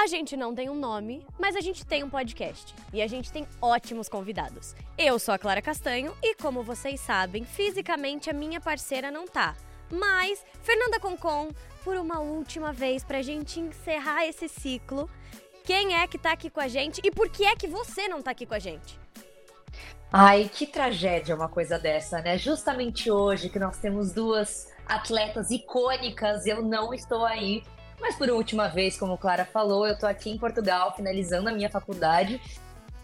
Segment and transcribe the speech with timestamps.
[0.00, 2.72] A gente não tem um nome, mas a gente tem um podcast.
[2.92, 4.72] E a gente tem ótimos convidados.
[4.96, 9.56] Eu sou a Clara Castanho e, como vocês sabem, fisicamente a minha parceira não tá.
[9.90, 11.48] Mas, Fernanda Concon,
[11.82, 15.10] por uma última vez, pra gente encerrar esse ciclo,
[15.64, 18.22] quem é que tá aqui com a gente e por que é que você não
[18.22, 19.00] tá aqui com a gente?
[20.12, 22.38] Ai, que tragédia uma coisa dessa, né?
[22.38, 27.64] Justamente hoje que nós temos duas atletas icônicas, eu não estou aí
[28.00, 31.70] mas por última vez, como Clara falou, eu tô aqui em Portugal, finalizando a minha
[31.70, 32.40] faculdade.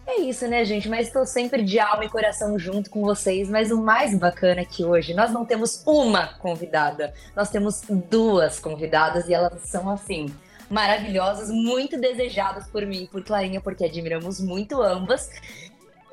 [0.07, 0.87] É isso, né, gente?
[0.87, 3.49] Mas estou sempre de alma e coração junto com vocês.
[3.49, 8.59] Mas o mais bacana é que hoje nós não temos uma convidada, nós temos duas
[8.59, 10.27] convidadas e elas são assim
[10.69, 15.29] maravilhosas, muito desejadas por mim e por Clarinha, porque admiramos muito ambas.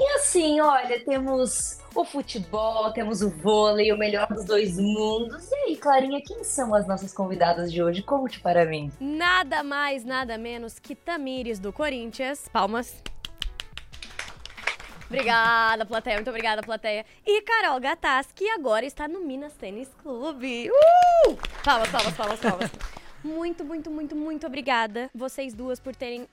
[0.03, 5.49] E assim, olha, temos o futebol, temos o vôlei, o melhor dos dois mundos.
[5.49, 8.03] E aí, Clarinha, quem são as nossas convidadas de hoje?
[8.03, 8.91] Conte para mim.
[8.99, 12.49] Nada mais, nada menos que Tamires do Corinthians.
[12.53, 13.01] Palmas.
[15.07, 16.17] Obrigada, plateia.
[16.17, 17.07] Muito obrigada, plateia.
[17.25, 20.69] E Carol Gataz, que agora está no Minas Tênis Clube.
[20.69, 21.39] Uh!
[21.65, 22.71] Palmas, palmas, palmas, palmas.
[23.25, 26.27] Muito, muito, muito, muito obrigada, vocês duas, por terem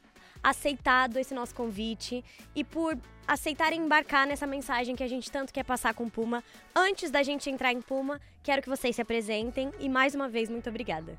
[0.44, 2.24] aceitado esse nosso convite
[2.56, 6.44] e por aceitarem embarcar nessa mensagem que a gente tanto quer passar com Puma.
[6.76, 10.50] Antes da gente entrar em Puma, quero que vocês se apresentem e mais uma vez
[10.50, 11.18] muito obrigada.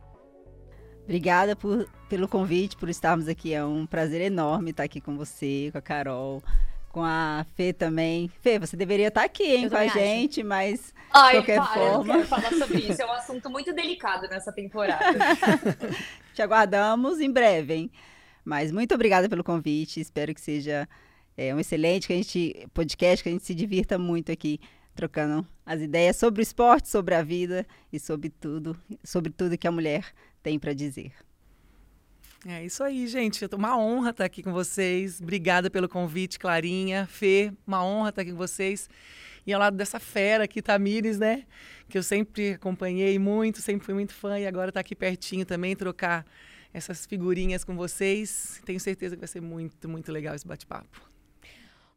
[1.04, 3.52] Obrigada por, pelo convite, por estarmos aqui.
[3.52, 6.42] É um prazer enorme estar aqui com você, com a Carol,
[6.90, 8.28] com a Fê também.
[8.40, 9.98] Fê, você deveria estar aqui, hein, com a acho.
[9.98, 12.14] gente, mas Ai, de qualquer para, forma.
[12.14, 13.02] Eu quero falar sobre isso.
[13.02, 15.18] É um assunto muito delicado nessa temporada.
[16.34, 17.90] Te aguardamos em breve, hein?
[18.50, 20.00] Mas muito obrigada pelo convite.
[20.00, 20.88] Espero que seja
[21.36, 24.58] é, um excelente que a gente, podcast, que a gente se divirta muito aqui
[24.92, 29.68] trocando as ideias sobre o esporte, sobre a vida e sobre tudo, sobre tudo que
[29.68, 30.04] a mulher
[30.42, 31.12] tem para dizer.
[32.44, 33.46] É isso aí, gente.
[33.54, 35.20] Uma honra estar aqui com vocês.
[35.20, 37.52] Obrigada pelo convite, Clarinha, Fê.
[37.64, 38.90] Uma honra estar aqui com vocês.
[39.46, 41.44] E ao lado dessa fera aqui, Tamires, né?
[41.88, 45.76] Que eu sempre acompanhei muito, sempre fui muito fã e agora está aqui pertinho também,
[45.76, 46.26] trocar
[46.72, 48.60] essas figurinhas com vocês.
[48.64, 51.10] Tenho certeza que vai ser muito, muito legal esse bate-papo.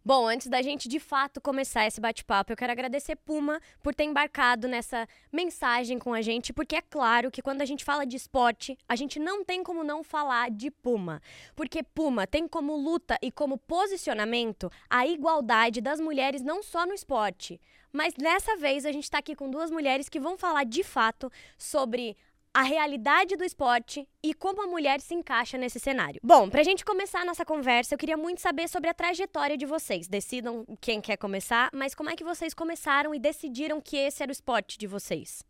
[0.05, 4.03] Bom, antes da gente de fato começar esse bate-papo, eu quero agradecer Puma por ter
[4.03, 8.17] embarcado nessa mensagem com a gente, porque é claro que quando a gente fala de
[8.17, 11.21] esporte, a gente não tem como não falar de Puma.
[11.55, 16.93] Porque Puma tem como luta e como posicionamento a igualdade das mulheres não só no
[16.93, 17.61] esporte.
[17.89, 21.31] Mas dessa vez a gente está aqui com duas mulheres que vão falar de fato
[21.57, 22.17] sobre
[22.53, 26.19] a realidade do esporte e como a mulher se encaixa nesse cenário.
[26.23, 29.65] Bom, pra gente começar a nossa conversa, eu queria muito saber sobre a trajetória de
[29.65, 30.07] vocês.
[30.07, 34.29] Decidam quem quer começar, mas como é que vocês começaram e decidiram que esse era
[34.29, 35.43] o esporte de vocês?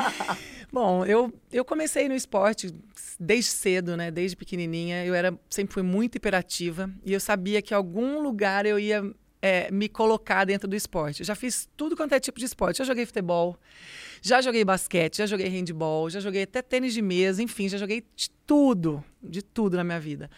[0.70, 2.72] Bom, eu, eu comecei no esporte
[3.18, 4.10] desde cedo, né?
[4.10, 5.04] Desde pequenininha.
[5.04, 9.02] Eu era sempre fui muito hiperativa e eu sabia que em algum lugar eu ia
[9.42, 11.20] é, me colocar dentro do esporte.
[11.20, 12.78] Eu já fiz tudo quanto é tipo de esporte.
[12.78, 13.56] Já joguei futebol,
[14.20, 18.04] já joguei basquete, já joguei handball, já joguei até tênis de mesa, enfim, já joguei
[18.14, 20.30] de tudo, de tudo na minha vida.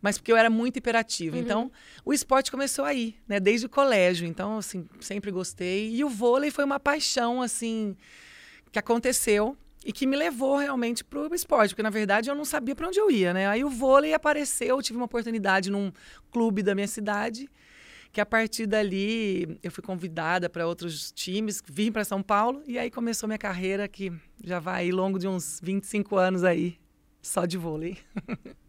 [0.00, 1.36] Mas porque eu era muito hiperativa.
[1.36, 1.42] Uhum.
[1.42, 1.72] Então,
[2.04, 3.38] o esporte começou aí, né?
[3.38, 4.26] Desde o colégio.
[4.26, 5.94] Então, assim, sempre gostei.
[5.94, 7.96] E o vôlei foi uma paixão, assim,
[8.72, 12.44] que aconteceu e que me levou realmente para o esporte, porque na verdade eu não
[12.44, 13.48] sabia para onde eu ia, né?
[13.48, 15.92] Aí o vôlei apareceu, eu tive uma oportunidade num
[16.30, 17.50] clube da minha cidade
[18.12, 22.78] que a partir dali eu fui convidada para outros times, vim para São Paulo e
[22.78, 24.12] aí começou minha carreira que
[24.44, 26.78] já vai longo de uns 25 anos aí,
[27.22, 27.98] só de vôlei.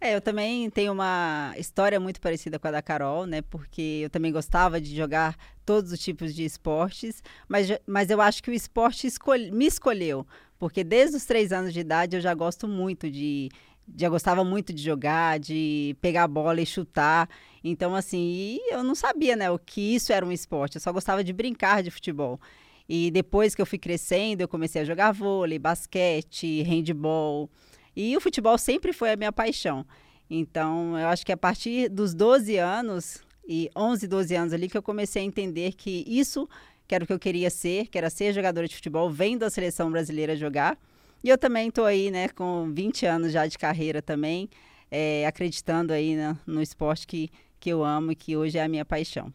[0.00, 3.42] É, eu também tenho uma história muito parecida com a da Carol, né?
[3.42, 5.36] Porque eu também gostava de jogar
[5.66, 10.24] todos os tipos de esportes, mas, mas eu acho que o esporte escolhe, me escolheu,
[10.56, 13.50] porque desde os três anos de idade eu já gosto muito de
[13.96, 17.28] já gostava muito de jogar, de pegar a bola e chutar.
[17.62, 20.76] Então, assim, eu não sabia, né, o que isso era um esporte.
[20.76, 22.40] Eu só gostava de brincar de futebol.
[22.88, 27.50] E depois que eu fui crescendo, eu comecei a jogar vôlei, basquete, handball.
[27.94, 29.84] E o futebol sempre foi a minha paixão.
[30.30, 34.76] Então, eu acho que a partir dos 12 anos, e 11, 12 anos ali, que
[34.76, 36.48] eu comecei a entender que isso
[36.88, 39.50] que era o que eu queria ser, que era ser jogadora de futebol, vendo a
[39.50, 40.78] seleção brasileira jogar.
[41.22, 44.48] E eu também estou aí, né, com 20 anos já de carreira também,
[44.90, 48.68] é, acreditando aí né, no esporte que, que eu amo e que hoje é a
[48.68, 49.32] minha paixão.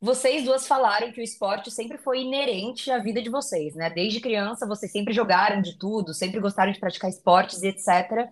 [0.00, 3.88] Vocês duas falaram que o esporte sempre foi inerente à vida de vocês, né?
[3.88, 8.28] Desde criança, vocês sempre jogaram de tudo, sempre gostaram de praticar esportes e etc.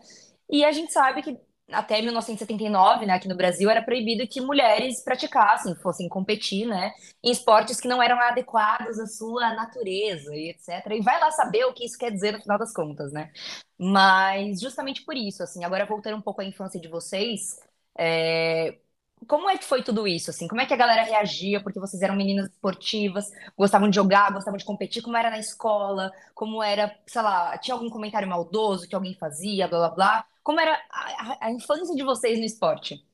[0.50, 1.38] E a gente sabe que
[1.70, 7.30] até 1979, né, aqui no Brasil, era proibido que mulheres praticassem, fossem competir, né, em
[7.30, 10.92] esportes que não eram adequados à sua natureza e etc.
[10.92, 13.30] E vai lá saber o que isso quer dizer no final das contas, né?
[13.78, 17.58] Mas justamente por isso, assim, agora voltando um pouco à infância de vocês,
[17.98, 18.78] é,
[19.26, 20.48] como é que foi tudo isso, assim?
[20.48, 21.62] Como é que a galera reagia?
[21.62, 25.02] Porque vocês eram meninas esportivas, gostavam de jogar, gostavam de competir.
[25.02, 26.12] Como era na escola?
[26.34, 30.26] Como era, sei lá, tinha algum comentário maldoso que alguém fazia, blá, blá, blá?
[30.42, 33.04] Como era a, a infância de vocês no esporte?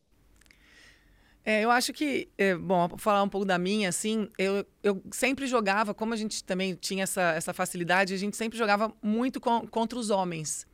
[1.45, 5.47] É, eu acho que, é, bom, falar um pouco da minha, assim, eu, eu sempre
[5.47, 9.67] jogava, como a gente também tinha essa, essa facilidade, a gente sempre jogava muito com,
[9.67, 10.67] contra os homens.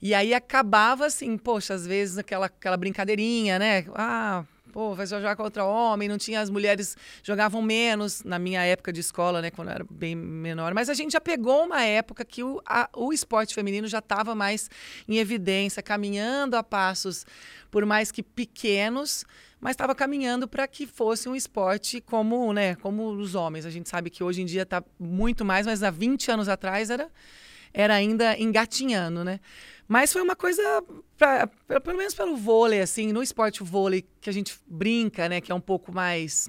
[0.00, 3.84] E aí acabava assim, poxa, às vezes aquela, aquela brincadeirinha, né?
[3.94, 8.92] Ah, pô, vai jogar contra homem, não tinha as mulheres jogavam menos na minha época
[8.92, 10.74] de escola, né, quando eu era bem menor.
[10.74, 14.34] Mas a gente já pegou uma época que o, a, o esporte feminino já estava
[14.34, 14.70] mais
[15.08, 17.26] em evidência, caminhando a passos,
[17.70, 19.24] por mais que pequenos,
[19.60, 23.66] mas estava caminhando para que fosse um esporte como, né, como os homens.
[23.66, 26.90] A gente sabe que hoje em dia está muito mais, mas há 20 anos atrás
[26.90, 27.10] era
[27.72, 29.40] era ainda engatinhando, né?
[29.88, 30.62] Mas foi uma coisa,
[31.16, 31.46] pra,
[31.80, 35.40] pelo menos pelo vôlei, assim, no esporte vôlei, que a gente brinca, né?
[35.40, 36.46] Que é um pouco mais.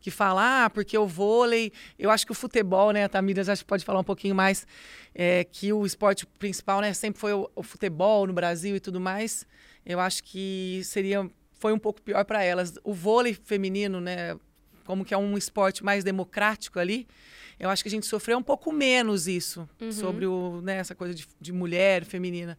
[0.00, 1.72] Que fala, ah, porque o vôlei.
[1.98, 3.02] Eu acho que o futebol, né?
[3.02, 4.64] A Tamira já pode falar um pouquinho mais.
[5.12, 6.92] É, que o esporte principal, né?
[6.94, 9.44] Sempre foi o, o futebol no Brasil e tudo mais.
[9.84, 11.28] Eu acho que seria.
[11.58, 12.74] Foi um pouco pior para elas.
[12.84, 14.38] O vôlei feminino, né?
[14.84, 17.08] Como que é um esporte mais democrático ali
[17.58, 19.92] eu acho que a gente sofreu um pouco menos isso, uhum.
[19.92, 22.58] sobre o, né, essa coisa de, de, mulher, feminina.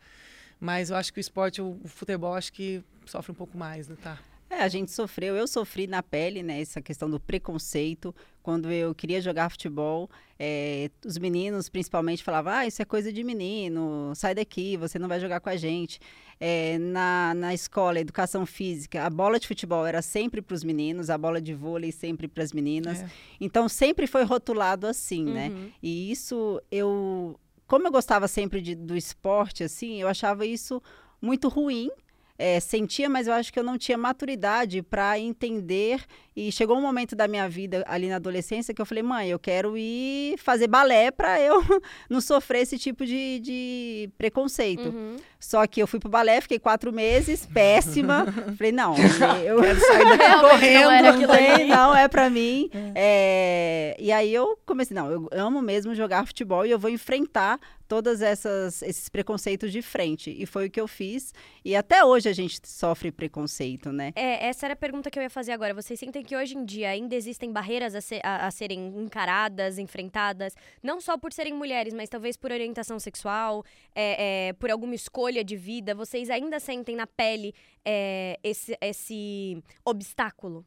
[0.60, 3.88] Mas eu acho que o esporte, o, o futebol, acho que sofre um pouco mais,
[3.88, 4.18] né, tá?
[4.50, 8.16] É, a gente sofreu, eu sofri na pele, né, essa questão do preconceito.
[8.42, 10.10] Quando eu queria jogar futebol,
[10.40, 15.10] é, os meninos principalmente falavam: ah, isso é coisa de menino, sai daqui, você não
[15.10, 16.00] vai jogar com a gente.
[16.40, 21.10] É, na, na escola, educação física, a bola de futebol era sempre para os meninos,
[21.10, 23.02] a bola de vôlei sempre para as meninas.
[23.02, 23.10] É.
[23.42, 25.50] Então sempre foi rotulado assim, né?
[25.50, 25.56] uhum.
[25.56, 25.72] né?
[25.82, 27.40] E isso eu.
[27.66, 30.82] Como eu gostava sempre de, do esporte, assim, eu achava isso
[31.22, 31.90] muito ruim
[32.38, 36.06] é, sentia, mas eu acho que eu não tinha maturidade para entender.
[36.40, 39.40] E chegou um momento da minha vida ali na adolescência que eu falei, mãe, eu
[39.40, 41.64] quero ir fazer balé para eu
[42.08, 44.90] não sofrer esse tipo de, de preconceito.
[44.90, 45.16] Uhum.
[45.40, 48.28] Só que eu fui pro balé, fiquei quatro meses, péssima.
[48.56, 48.94] falei, não,
[49.44, 51.68] eu quero sair daqui correndo.
[51.70, 52.70] Não, não é para mim.
[52.94, 53.96] É.
[53.96, 53.98] É...
[54.00, 58.22] E aí eu comecei, não, eu amo mesmo jogar futebol e eu vou enfrentar todas
[58.22, 62.34] essas esses preconceitos de frente e foi o que eu fiz e até hoje a
[62.34, 66.00] gente sofre preconceito né é essa era a pergunta que eu ia fazer agora vocês
[66.00, 70.54] sentem que hoje em dia ainda existem barreiras a, ser, a, a serem encaradas enfrentadas
[70.84, 73.64] não só por serem mulheres mas talvez por orientação sexual
[73.96, 77.54] é, é, por alguma escolha de vida vocês ainda sentem na pele
[77.86, 80.66] é, esse esse obstáculo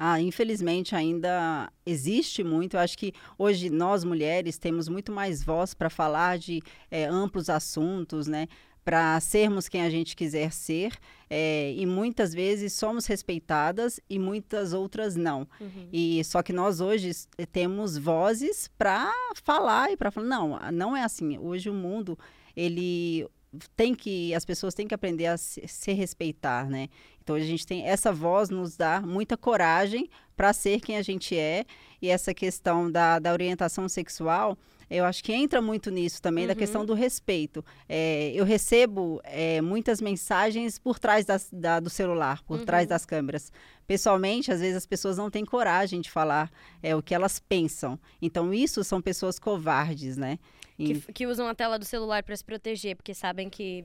[0.00, 2.76] ah, infelizmente ainda existe muito.
[2.76, 7.50] Eu acho que hoje nós mulheres temos muito mais voz para falar de é, amplos
[7.50, 8.46] assuntos, né?
[8.88, 10.94] Para sermos quem a gente quiser ser.
[11.28, 15.46] É, e muitas vezes somos respeitadas e muitas outras não.
[15.60, 15.88] Uhum.
[15.92, 17.10] E só que nós hoje
[17.52, 19.12] temos vozes para
[19.44, 21.36] falar e para falar não, não é assim.
[21.36, 22.18] Hoje o mundo
[22.56, 23.28] ele
[23.76, 26.88] tem que as pessoas têm que aprender a se, se, respeitar, né?
[27.22, 31.36] Então a gente tem essa voz nos dá muita coragem para ser quem a gente
[31.36, 31.66] é
[32.00, 34.56] e essa questão da, da orientação sexual
[34.90, 36.48] eu acho que entra muito nisso também, uhum.
[36.48, 37.64] da questão do respeito.
[37.88, 42.64] É, eu recebo é, muitas mensagens por trás das, da, do celular, por uhum.
[42.64, 43.52] trás das câmeras.
[43.86, 46.50] Pessoalmente, às vezes as pessoas não têm coragem de falar
[46.82, 47.98] é, o que elas pensam.
[48.20, 50.38] Então, isso são pessoas covardes, né?
[50.76, 53.84] Que, que usam a tela do celular para se proteger, porque sabem que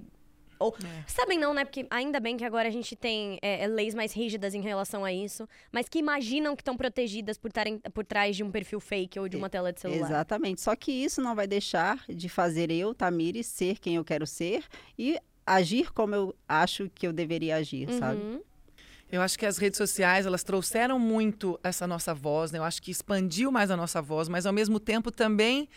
[0.60, 1.03] ou, é.
[1.07, 1.65] sabem não, né?
[1.65, 5.03] Porque ainda bem que agora a gente tem é, é leis mais rígidas em relação
[5.03, 8.79] a isso, mas que imaginam que estão protegidas por, tarem, por trás de um perfil
[8.79, 10.07] fake ou de uma tela de celular.
[10.07, 10.62] Exatamente.
[10.62, 14.63] Só que isso não vai deixar de fazer eu, Tamiri, ser quem eu quero ser
[14.98, 18.00] e agir como eu acho que eu deveria agir, uhum.
[18.00, 18.41] sabe?
[19.12, 22.57] Eu acho que as redes sociais, elas trouxeram muito essa nossa voz, né?
[22.57, 25.69] Eu acho que expandiu mais a nossa voz, mas ao mesmo tempo também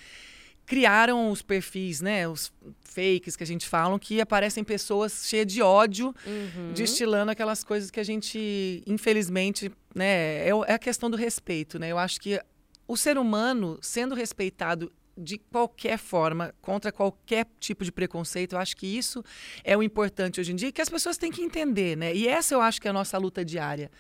[0.67, 2.29] criaram os perfis, né?
[2.29, 6.73] Os fakes que a gente fala, que aparecem pessoas cheias de ódio, uhum.
[6.75, 10.49] destilando aquelas coisas que a gente, infelizmente, né?
[10.49, 11.93] É, é a questão do respeito, né?
[11.93, 12.41] Eu acho que
[12.89, 18.55] o ser humano, sendo respeitado de qualquer forma, contra qualquer tipo de preconceito.
[18.55, 19.25] Eu acho que isso
[19.65, 22.15] é o importante hoje em dia, que as pessoas têm que entender, né?
[22.15, 23.91] E essa eu acho que é a nossa luta diária.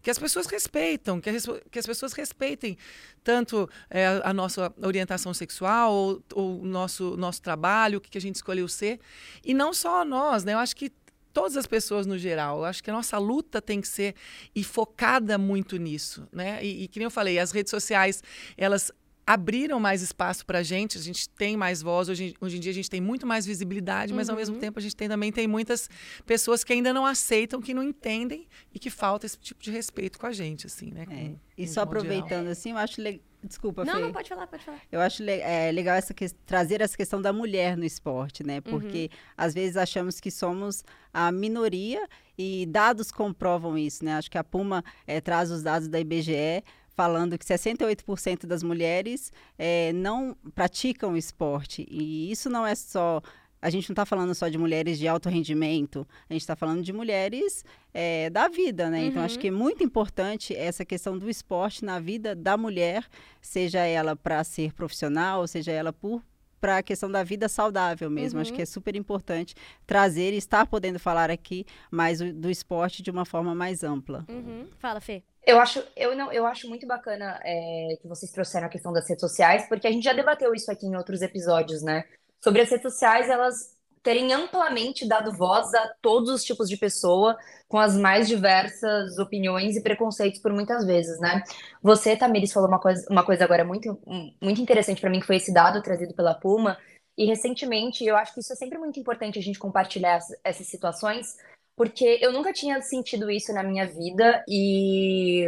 [0.00, 2.76] Que as pessoas respeitam, que, as, que as pessoas respeitem
[3.22, 8.36] tanto é, a nossa orientação sexual, ou, o nosso, nosso trabalho, o que a gente
[8.36, 8.98] escolheu ser.
[9.44, 10.54] E não só nós, né?
[10.54, 10.90] Eu acho que
[11.32, 12.58] todas as pessoas no geral.
[12.58, 14.14] Eu acho que a nossa luta tem que ser
[14.54, 16.64] e focada muito nisso, né?
[16.64, 18.22] E, e que nem eu falei, as redes sociais,
[18.56, 18.92] elas
[19.26, 22.72] abriram mais espaço para a gente, a gente tem mais voz, hoje, hoje em dia
[22.72, 24.34] a gente tem muito mais visibilidade, mas uhum.
[24.34, 24.60] ao mesmo uhum.
[24.60, 25.88] tempo a gente tem, também tem muitas
[26.26, 30.18] pessoas que ainda não aceitam, que não entendem e que falta esse tipo de respeito
[30.18, 31.06] com a gente, assim, né?
[31.06, 31.32] Com, é.
[31.56, 33.20] E só aproveitando, assim, eu acho legal.
[33.44, 34.00] Desculpa, Não, Fê.
[34.00, 34.80] não, pode falar, pode falar.
[34.90, 38.60] Eu acho le é, legal essa que trazer essa questão da mulher no esporte, né?
[38.60, 39.18] Porque uhum.
[39.36, 42.06] às vezes achamos que somos a minoria
[42.38, 44.14] e dados comprovam isso, né?
[44.14, 46.62] Acho que a Puma é, traz os dados da IBGE
[46.94, 51.86] falando que 68% das mulheres é, não praticam esporte.
[51.90, 53.20] E isso não é só.
[53.60, 56.82] A gente não está falando só de mulheres de alto rendimento, a gente está falando
[56.82, 59.02] de mulheres é, da vida, né?
[59.02, 59.06] Uhum.
[59.06, 59.40] Então, acho uhum.
[59.40, 63.06] que é muito importante essa questão do esporte na vida da mulher,
[63.40, 66.22] seja ela para ser profissional, seja ela por
[66.62, 68.38] para a questão da vida saudável mesmo.
[68.38, 68.42] Uhum.
[68.42, 69.52] Acho que é super importante
[69.84, 74.24] trazer e estar podendo falar aqui mais do esporte de uma forma mais ampla.
[74.28, 74.68] Uhum.
[74.78, 75.24] Fala, Fê.
[75.44, 79.08] Eu acho, eu não, eu acho muito bacana é, que vocês trouxeram a questão das
[79.08, 82.04] redes sociais, porque a gente já debateu isso aqui em outros episódios, né?
[82.40, 87.36] Sobre as redes sociais, elas terem amplamente dado voz a todos os tipos de pessoa,
[87.68, 91.42] com as mais diversas opiniões e preconceitos por muitas vezes, né?
[91.82, 93.98] Você, Tamiris, falou uma coisa, uma coisa agora muito,
[94.42, 96.76] muito interessante para mim, que foi esse dado trazido pela Puma,
[97.16, 101.36] e recentemente, eu acho que isso é sempre muito importante a gente compartilhar essas situações,
[101.76, 105.46] porque eu nunca tinha sentido isso na minha vida e,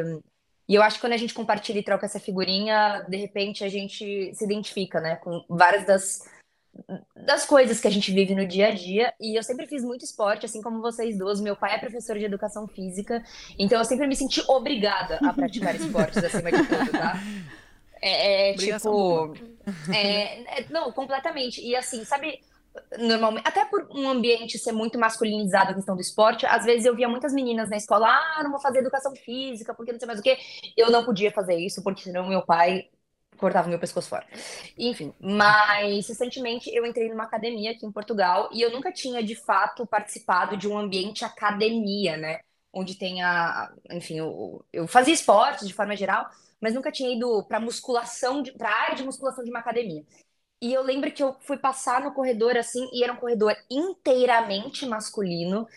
[0.69, 3.69] e eu acho que quando a gente compartilha e troca essa figurinha, de repente a
[3.69, 6.21] gente se identifica, né, com várias das,
[7.17, 9.13] das coisas que a gente vive no dia a dia.
[9.21, 11.41] E eu sempre fiz muito esporte, assim como vocês duas.
[11.41, 13.23] Meu pai é professor de educação física,
[13.59, 17.21] então eu sempre me senti obrigada a praticar esportes acima de tudo, tá?
[18.01, 19.35] É, é tipo.
[19.93, 21.61] É, é, não, completamente.
[21.61, 22.41] E assim, sabe
[22.99, 26.95] normalmente, até por um ambiente ser muito masculinizado a questão do esporte, às vezes eu
[26.95, 30.19] via muitas meninas na escola, ah, não vou fazer educação física, porque não sei mais
[30.19, 30.37] o quê.
[30.77, 32.89] Eu não podia fazer isso, porque senão meu pai
[33.45, 34.27] cortava meu pescoço fora.
[34.79, 39.35] Enfim, mas recentemente eu entrei numa academia aqui em Portugal e eu nunca tinha de
[39.35, 42.41] fato participado de um ambiente academia, né?
[42.73, 46.27] Onde tenha, enfim, eu, eu fazia esportes de forma geral,
[46.61, 50.03] mas nunca tinha ido para musculação, para área de musculação de uma academia.
[50.63, 54.87] E eu lembro que eu fui passar no corredor assim, e era um corredor inteiramente
[54.87, 55.69] masculino.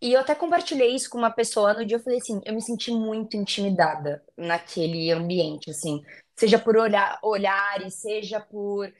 [0.00, 1.96] E eu até compartilhei isso com uma pessoa no dia.
[1.96, 6.02] Eu falei assim: eu me senti muito intimidada naquele ambiente, assim.
[6.36, 8.92] Seja por olhar, olhares, seja por.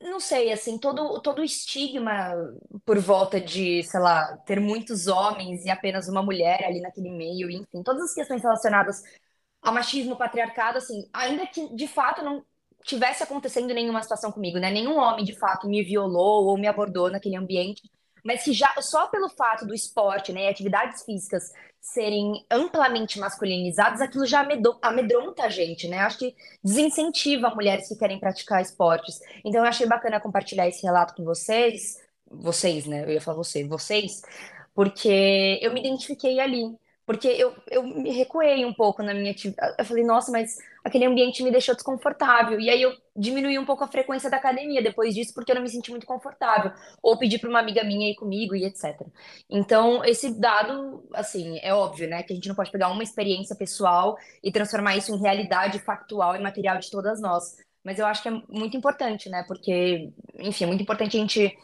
[0.00, 2.34] Não sei, assim, todo, todo o estigma
[2.84, 7.50] por volta de, sei lá, ter muitos homens e apenas uma mulher ali naquele meio,
[7.50, 9.02] enfim, todas as questões relacionadas
[9.62, 12.44] ao machismo, patriarcado, assim, ainda que de fato não
[12.84, 14.70] tivesse acontecendo nenhuma situação comigo, né?
[14.70, 17.82] Nenhum homem de fato me violou ou me abordou naquele ambiente,
[18.24, 24.26] mas que já só pelo fato do esporte, né, atividades físicas serem amplamente masculinizadas, aquilo
[24.26, 24.46] já
[24.82, 25.98] amedronta a gente, né?
[25.98, 29.18] Acho que desincentiva mulheres que querem praticar esportes.
[29.44, 31.98] Então eu achei bacana compartilhar esse relato com vocês,
[32.30, 33.04] vocês, né?
[33.04, 34.22] Eu ia falar você, vocês,
[34.74, 36.76] porque eu me identifiquei ali.
[37.10, 39.74] Porque eu, eu me recuei um pouco na minha atividade.
[39.76, 42.60] Eu falei, nossa, mas aquele ambiente me deixou desconfortável.
[42.60, 45.62] E aí eu diminuí um pouco a frequência da academia depois disso, porque eu não
[45.62, 46.70] me senti muito confortável.
[47.02, 48.96] Ou pedi para uma amiga minha ir comigo e etc.
[49.50, 52.22] Então, esse dado, assim, é óbvio, né?
[52.22, 56.36] Que a gente não pode pegar uma experiência pessoal e transformar isso em realidade factual
[56.36, 57.56] e material de todas nós.
[57.84, 59.42] Mas eu acho que é muito importante, né?
[59.48, 61.58] Porque, enfim, é muito importante a gente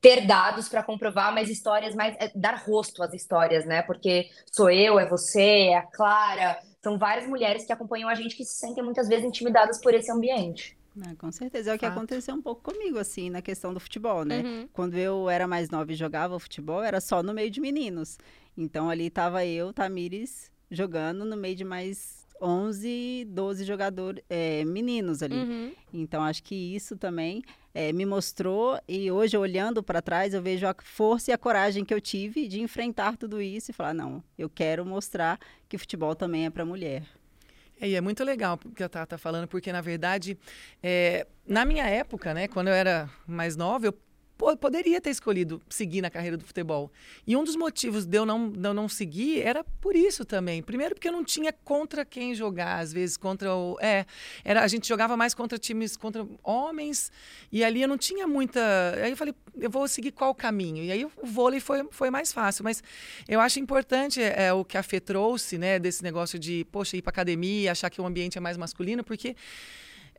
[0.00, 2.16] ter dados para comprovar, mas histórias mais.
[2.18, 3.82] É, dar rosto às histórias, né?
[3.82, 6.58] Porque sou eu, é você, é a Clara.
[6.82, 10.10] São várias mulheres que acompanham a gente que se sentem muitas vezes intimidadas por esse
[10.10, 10.76] ambiente.
[11.06, 11.70] Ah, com certeza.
[11.70, 11.96] É o que Fato.
[11.96, 14.40] aconteceu um pouco comigo, assim, na questão do futebol, né?
[14.40, 14.68] Uhum.
[14.72, 18.18] Quando eu era mais nova e jogava futebol, era só no meio de meninos.
[18.56, 25.22] Então ali estava eu, Tamires, jogando no meio de mais 11, 12 jogadores é, meninos
[25.22, 25.36] ali.
[25.36, 25.72] Uhum.
[25.92, 27.42] Então, acho que isso também
[27.74, 31.84] é, me mostrou, e hoje, olhando para trás, eu vejo a força e a coragem
[31.84, 36.14] que eu tive de enfrentar tudo isso e falar: não, eu quero mostrar que futebol
[36.14, 37.04] também é para mulher.
[37.80, 40.36] É, e é muito legal o que a Tata está falando, porque, na verdade,
[40.82, 43.94] é, na minha época, né, quando eu era mais nova, eu
[44.56, 46.90] poderia ter escolhido seguir na carreira do futebol.
[47.26, 50.62] E um dos motivos de eu não, de eu não seguir era por isso também.
[50.62, 53.78] Primeiro porque eu não tinha contra quem jogar, às vezes contra o...
[53.80, 54.06] É,
[54.44, 57.12] era, a gente jogava mais contra times, contra homens,
[57.52, 58.60] e ali eu não tinha muita...
[59.02, 60.82] Aí eu falei, eu vou seguir qual caminho?
[60.82, 62.64] E aí o vôlei foi, foi mais fácil.
[62.64, 62.82] Mas
[63.28, 66.96] eu acho importante é, é o que a Fê trouxe, né, desse negócio de, poxa,
[66.96, 69.36] ir para academia, achar que o ambiente é mais masculino, porque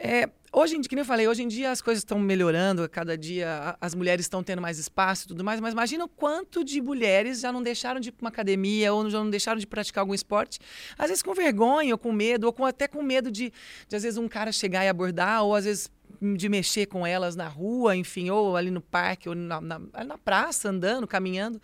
[0.04, 3.16] É, hoje em dia, como eu falei, hoje em dia as coisas estão melhorando, cada
[3.16, 6.82] dia as mulheres estão tendo mais espaço e tudo mais, mas imagina o quanto de
[6.82, 10.02] mulheres já não deixaram de ir para uma academia ou já não deixaram de praticar
[10.02, 10.60] algum esporte,
[10.98, 13.54] às vezes com vergonha ou com medo, ou com, até com medo de,
[13.88, 15.88] de às vezes um cara chegar e abordar, ou às vezes
[16.22, 20.18] de mexer com elas na rua, enfim, ou ali no parque, ou na, na, na,
[20.20, 21.60] praça, andando, caminhando.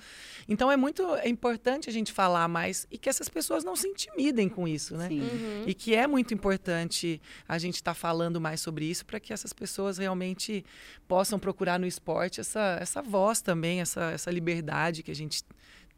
[0.49, 3.87] Então é muito é importante a gente falar mais e que essas pessoas não se
[3.87, 5.09] intimidem com isso, né?
[5.11, 5.63] Uhum.
[5.67, 9.31] E que é muito importante a gente estar tá falando mais sobre isso para que
[9.31, 10.65] essas pessoas realmente
[11.07, 15.43] possam procurar no esporte essa, essa voz também, essa, essa liberdade que a gente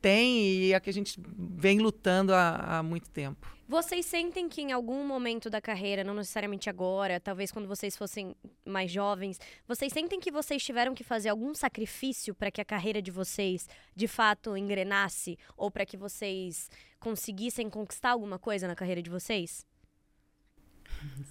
[0.01, 3.47] tem e a que a gente vem lutando há, há muito tempo.
[3.69, 8.35] Vocês sentem que em algum momento da carreira, não necessariamente agora, talvez quando vocês fossem
[8.65, 12.99] mais jovens, vocês sentem que vocês tiveram que fazer algum sacrifício para que a carreira
[12.99, 16.67] de vocês de fato engrenasse ou para que vocês
[16.99, 19.63] conseguissem conquistar alguma coisa na carreira de vocês?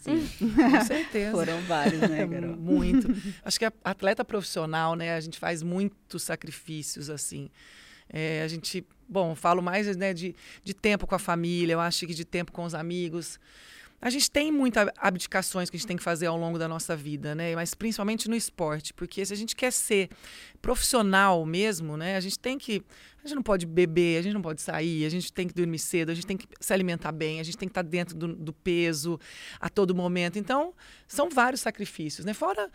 [0.00, 1.32] Sim, com certeza.
[1.32, 2.56] Foram vários, né, Carol?
[2.56, 3.08] Muito.
[3.44, 7.50] Acho que a atleta profissional, né, a gente faz muitos sacrifícios assim.
[8.10, 12.06] É, a gente, bom, falo mais né, de, de tempo com a família, eu acho
[12.06, 13.38] que de tempo com os amigos.
[14.00, 16.94] A gente tem muitas abdicações que a gente tem que fazer ao longo da nossa
[16.94, 17.52] vida, né?
[17.56, 20.08] Mas principalmente no esporte, porque se a gente quer ser
[20.62, 22.14] profissional mesmo, né?
[22.14, 22.80] A gente tem que,
[23.18, 25.80] a gente não pode beber, a gente não pode sair, a gente tem que dormir
[25.80, 28.36] cedo, a gente tem que se alimentar bem, a gente tem que estar dentro do,
[28.36, 29.18] do peso
[29.58, 30.38] a todo momento.
[30.38, 30.72] Então,
[31.08, 32.32] são vários sacrifícios, né?
[32.32, 32.70] Fora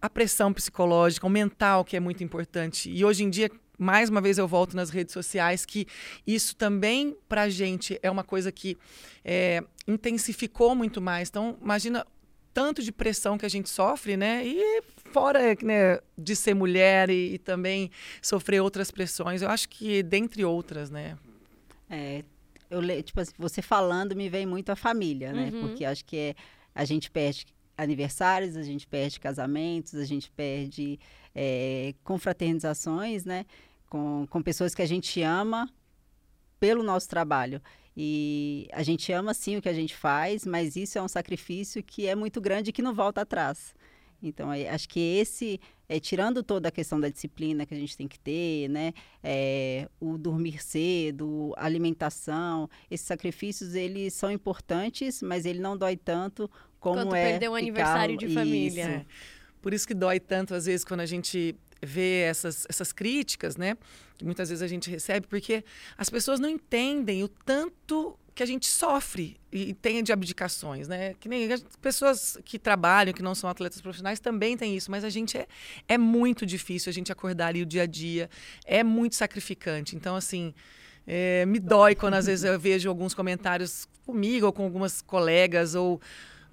[0.00, 2.88] a pressão psicológica, o mental, que é muito importante.
[2.90, 5.86] E hoje em dia, mais uma vez eu volto nas redes sociais, que
[6.26, 8.76] isso também para a gente é uma coisa que
[9.24, 11.30] é, intensificou muito mais.
[11.30, 12.06] Então, imagina
[12.52, 14.46] tanto de pressão que a gente sofre, né?
[14.46, 14.82] E
[15.12, 20.44] fora né, de ser mulher e, e, também sofrer outras pressões, eu acho que dentre
[20.44, 21.16] outras, né?
[21.88, 22.22] É,
[22.68, 25.50] eu tipo assim, você falando me vem muito a família, né?
[25.52, 25.68] Uhum.
[25.68, 26.34] Porque acho que é,
[26.74, 27.46] a gente perde
[27.78, 31.00] aniversários, a gente perde casamentos, a gente perde
[31.34, 33.46] é, confraternizações, né?
[33.90, 35.68] Com, com pessoas que a gente ama
[36.58, 37.60] pelo nosso trabalho.
[37.94, 41.82] E a gente ama sim o que a gente faz, mas isso é um sacrifício
[41.82, 43.74] que é muito grande e que não volta atrás.
[44.22, 47.96] Então, é, acho que esse, é, tirando toda a questão da disciplina que a gente
[47.96, 55.22] tem que ter, né, é, o dormir cedo, a alimentação, esses sacrifícios, eles são importantes,
[55.22, 58.84] mas ele não dói tanto como Quanto é perder um aniversário de família.
[58.84, 59.06] É.
[59.60, 63.76] Por isso que dói tanto, às vezes, quando a gente ver essas, essas críticas, né?
[64.18, 65.64] Que muitas vezes a gente recebe, porque
[65.96, 71.14] as pessoas não entendem o tanto que a gente sofre e tem de abdicações, né?
[71.20, 75.04] Que nem as pessoas que trabalham, que não são atletas profissionais, também tem isso, mas
[75.04, 75.46] a gente é,
[75.88, 78.30] é muito difícil a gente acordar ali o dia a dia,
[78.64, 79.96] é muito sacrificante.
[79.96, 80.54] Então, assim,
[81.06, 85.74] é, me dói quando às vezes eu vejo alguns comentários comigo ou com algumas colegas
[85.74, 86.00] ou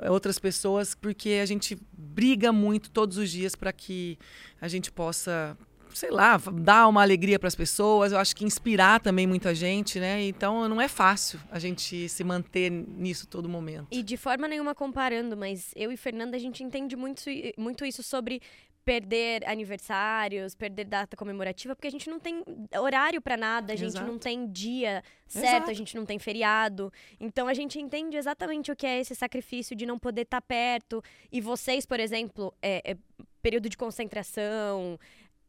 [0.09, 4.17] outras pessoas, porque a gente briga muito todos os dias para que
[4.59, 5.57] a gente possa
[5.97, 9.99] sei lá, dar uma alegria para as pessoas, eu acho que inspirar também muita gente,
[9.99, 10.21] né?
[10.27, 13.87] Então não é fácil a gente se manter nisso todo momento.
[13.89, 17.23] E de forma nenhuma comparando, mas eu e Fernanda a gente entende muito,
[17.57, 18.41] muito isso sobre
[18.87, 22.41] perder aniversários, perder data comemorativa, porque a gente não tem
[22.73, 24.09] horário para nada, a gente Exato.
[24.09, 25.71] não tem dia certo, Exato.
[25.71, 26.89] a gente não tem feriado.
[27.19, 30.47] Então a gente entende exatamente o que é esse sacrifício de não poder estar tá
[30.47, 31.03] perto.
[31.29, 32.97] E vocês, por exemplo, é, é
[33.41, 34.97] período de concentração,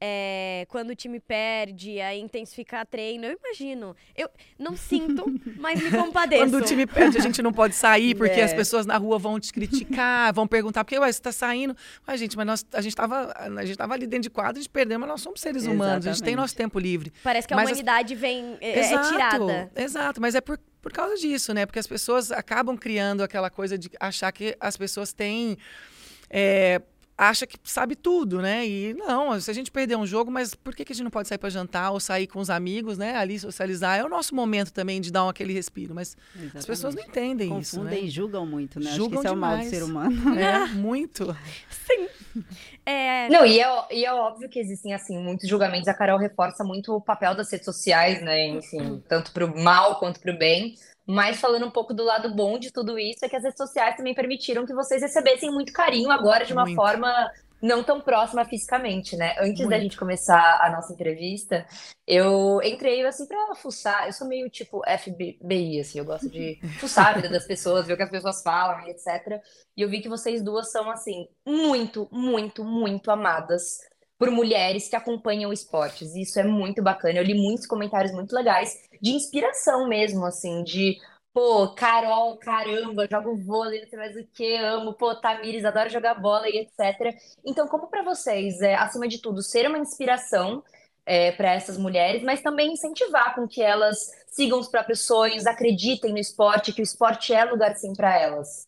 [0.01, 3.27] é, quando o time perde, a intensificar treino.
[3.27, 3.97] Eu imagino.
[4.17, 5.25] Eu não sinto,
[5.59, 6.43] mas me compadeço.
[6.45, 8.45] Quando o time perde, a gente não pode sair, porque é.
[8.45, 11.77] as pessoas na rua vão te criticar, vão perguntar, por que você está saindo?
[12.07, 14.63] Ué, gente, mas nós, a gente estava a gente tava ali dentro de quadro, a
[14.63, 15.85] gente perdeu, mas nós somos seres Exatamente.
[15.85, 17.13] humanos, a gente tem nosso tempo livre.
[17.23, 18.21] Parece que a mas humanidade as...
[18.21, 19.73] vem, é, exato, é tirada.
[19.75, 21.67] Exato, mas é por, por causa disso, né?
[21.67, 25.59] Porque as pessoas acabam criando aquela coisa de achar que as pessoas têm.
[26.31, 26.81] É,
[27.19, 28.65] acha que sabe tudo, né?
[28.65, 31.11] E não, se a gente perder um jogo, mas por que, que a gente não
[31.11, 33.17] pode sair para jantar ou sair com os amigos, né?
[33.17, 33.99] Ali socializar.
[33.99, 36.59] É o nosso momento também de dar um, aquele respiro, mas Exatamente.
[36.59, 37.77] as pessoas não entendem Confundem isso.
[37.77, 37.83] Né?
[37.83, 38.91] Confundem e julgam muito, né?
[38.93, 39.73] Julgam Acho que isso demais.
[39.73, 40.39] é o mal do ser humano.
[40.39, 41.37] É, muito.
[41.69, 42.09] Sim.
[42.87, 43.29] É...
[43.29, 45.89] Não, e é, e é óbvio que existem, assim, muitos julgamentos.
[45.89, 48.47] A Carol reforça muito o papel das redes sociais, né?
[48.47, 50.75] Enfim, tanto para o mal quanto para o bem.
[51.09, 53.97] Mas falando um pouco do lado bom de tudo isso, é que as redes sociais
[53.97, 56.77] também permitiram que vocês recebessem muito carinho agora de uma muito.
[56.77, 57.31] forma
[57.63, 59.35] não tão próxima fisicamente, né?
[59.39, 59.71] Antes muito.
[59.71, 61.67] da gente começar a nossa entrevista,
[62.07, 64.07] eu entrei assim pra fuçar.
[64.07, 67.95] Eu sou meio tipo FBI, assim, eu gosto de fuçar a vida das pessoas, ver
[67.95, 69.43] o que as pessoas falam e etc.
[69.75, 73.79] E eu vi que vocês duas são, assim, muito, muito, muito amadas
[74.19, 76.15] por mulheres que acompanham esportes.
[76.17, 77.19] Isso é muito bacana.
[77.19, 80.99] Eu li muitos comentários muito legais de inspiração mesmo, assim, de
[81.33, 86.15] pô, Carol, caramba, jogo vôlei, não sei mais o que, amo, pô, Tamires, adoro jogar
[86.15, 87.17] bola e etc.
[87.45, 90.65] Então, como para vocês, é, acima de tudo, ser uma inspiração
[91.07, 96.13] é, para essas mulheres, mas também incentivar com que elas sigam os próprios sonhos, acreditem
[96.13, 98.67] no esporte, que o esporte é lugar sim para elas.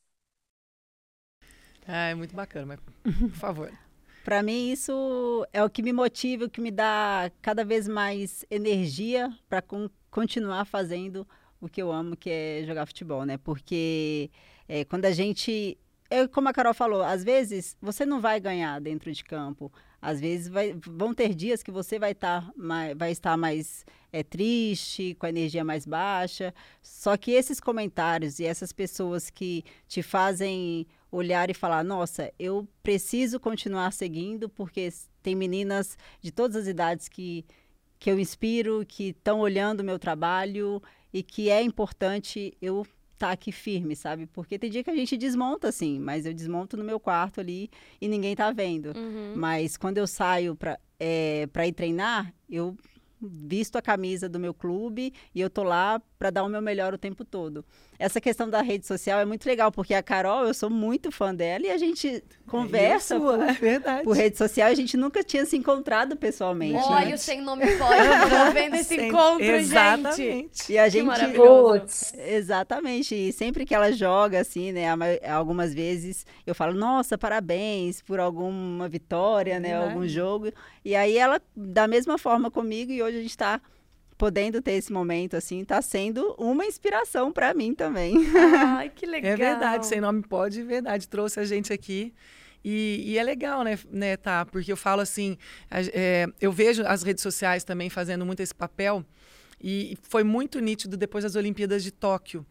[1.86, 3.89] Ah, é muito bacana, mas por favor.
[4.24, 8.44] Para mim, isso é o que me motiva, o que me dá cada vez mais
[8.50, 11.26] energia para con continuar fazendo
[11.60, 13.38] o que eu amo, que é jogar futebol, né?
[13.38, 14.30] Porque
[14.68, 15.78] é, quando a gente.
[16.12, 19.72] É como a Carol falou, às vezes você não vai ganhar dentro de campo.
[20.02, 22.50] Às vezes vai, vão ter dias que você vai, tá,
[22.96, 26.54] vai estar mais é, triste, com a energia mais baixa.
[26.82, 32.66] Só que esses comentários e essas pessoas que te fazem olhar e falar: nossa, eu
[32.82, 34.88] preciso continuar seguindo, porque
[35.22, 37.44] tem meninas de todas as idades que,
[37.98, 43.28] que eu inspiro, que estão olhando o meu trabalho e que é importante eu estar
[43.28, 44.26] tá aqui firme, sabe?
[44.26, 47.70] Porque tem dia que a gente desmonta assim, mas eu desmonto no meu quarto ali
[48.00, 48.96] e ninguém tá vendo.
[48.96, 49.34] Uhum.
[49.36, 52.76] Mas quando eu saio para é, pra ir treinar, eu
[53.20, 56.94] visto a camisa do meu clube e eu tô lá para dar o meu melhor
[56.94, 57.64] o tempo todo.
[58.00, 61.34] Essa questão da rede social é muito legal, porque a Carol, eu sou muito fã
[61.34, 64.04] dela e a gente conversa Isso, por, é verdade.
[64.04, 66.82] por rede social e a gente nunca tinha se encontrado pessoalmente.
[66.82, 67.14] Olha, né?
[67.14, 68.00] o sem nome pode,
[68.46, 70.16] eu vendo esse Sem, encontro, exatamente.
[70.16, 70.72] gente.
[70.72, 72.14] E a gente Putz.
[72.16, 73.14] Exatamente.
[73.14, 74.86] E sempre que ela joga assim, né,
[75.30, 80.50] algumas vezes eu falo: "Nossa, parabéns por alguma vitória, né, algum jogo".
[80.82, 83.60] E aí ela da mesma forma comigo e hoje a gente está
[84.20, 88.14] podendo ter esse momento, assim, tá sendo uma inspiração para mim também.
[88.76, 89.32] Ai, que legal.
[89.32, 91.08] É verdade, sem nome pode, verdade.
[91.08, 92.12] Trouxe a gente aqui.
[92.62, 94.44] E, e, é legal, né, né, tá?
[94.44, 95.38] Porque eu falo assim,
[95.70, 99.02] é, eu vejo as redes sociais também fazendo muito esse papel.
[99.58, 102.44] E foi muito nítido depois das Olimpíadas de Tóquio.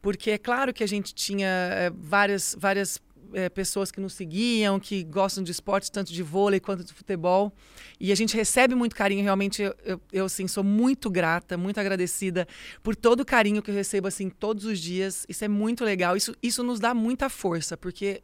[0.00, 3.00] Porque é claro que a gente tinha é, várias, várias
[3.36, 7.52] é, pessoas que nos seguiam, que gostam de esportes, tanto de vôlei quanto de futebol.
[8.00, 12.48] E a gente recebe muito carinho, realmente eu, eu, assim, sou muito grata, muito agradecida
[12.82, 15.26] por todo o carinho que eu recebo assim todos os dias.
[15.28, 16.16] Isso é muito legal.
[16.16, 18.22] Isso, isso nos dá muita força, porque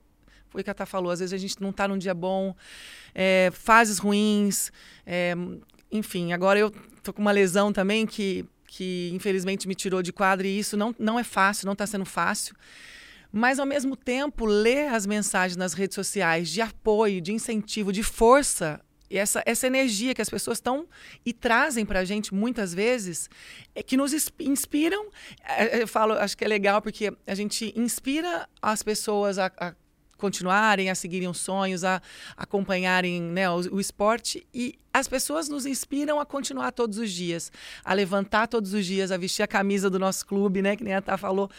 [0.48, 2.56] foi o que a Tá falou, às vezes a gente não está num dia bom,
[3.14, 4.72] é, fases ruins,
[5.04, 5.34] é,
[5.90, 6.70] enfim, agora eu
[7.02, 10.94] tô com uma lesão também que, que infelizmente me tirou de quadro e isso não,
[10.98, 12.54] não é fácil, não está sendo fácil
[13.32, 18.02] mas ao mesmo tempo ler as mensagens nas redes sociais de apoio, de incentivo, de
[18.02, 18.80] força,
[19.12, 20.86] e essa, essa energia que as pessoas estão
[21.24, 23.28] e trazem para a gente muitas vezes,
[23.74, 25.10] é que nos inspiram.
[25.44, 29.52] É, é, eu falo, acho que é legal porque a gente inspira as pessoas a,
[29.58, 29.74] a
[30.16, 32.00] continuarem, a seguirem os sonhos, a
[32.36, 34.46] acompanharem né, o, o, esporte.
[34.54, 37.52] E as pessoas nos inspiram a continuar todos os dias,
[37.84, 40.74] a levantar todos os dias, a vestir a camisa do nosso clube, né?
[40.74, 41.50] Que nem a Tá falou.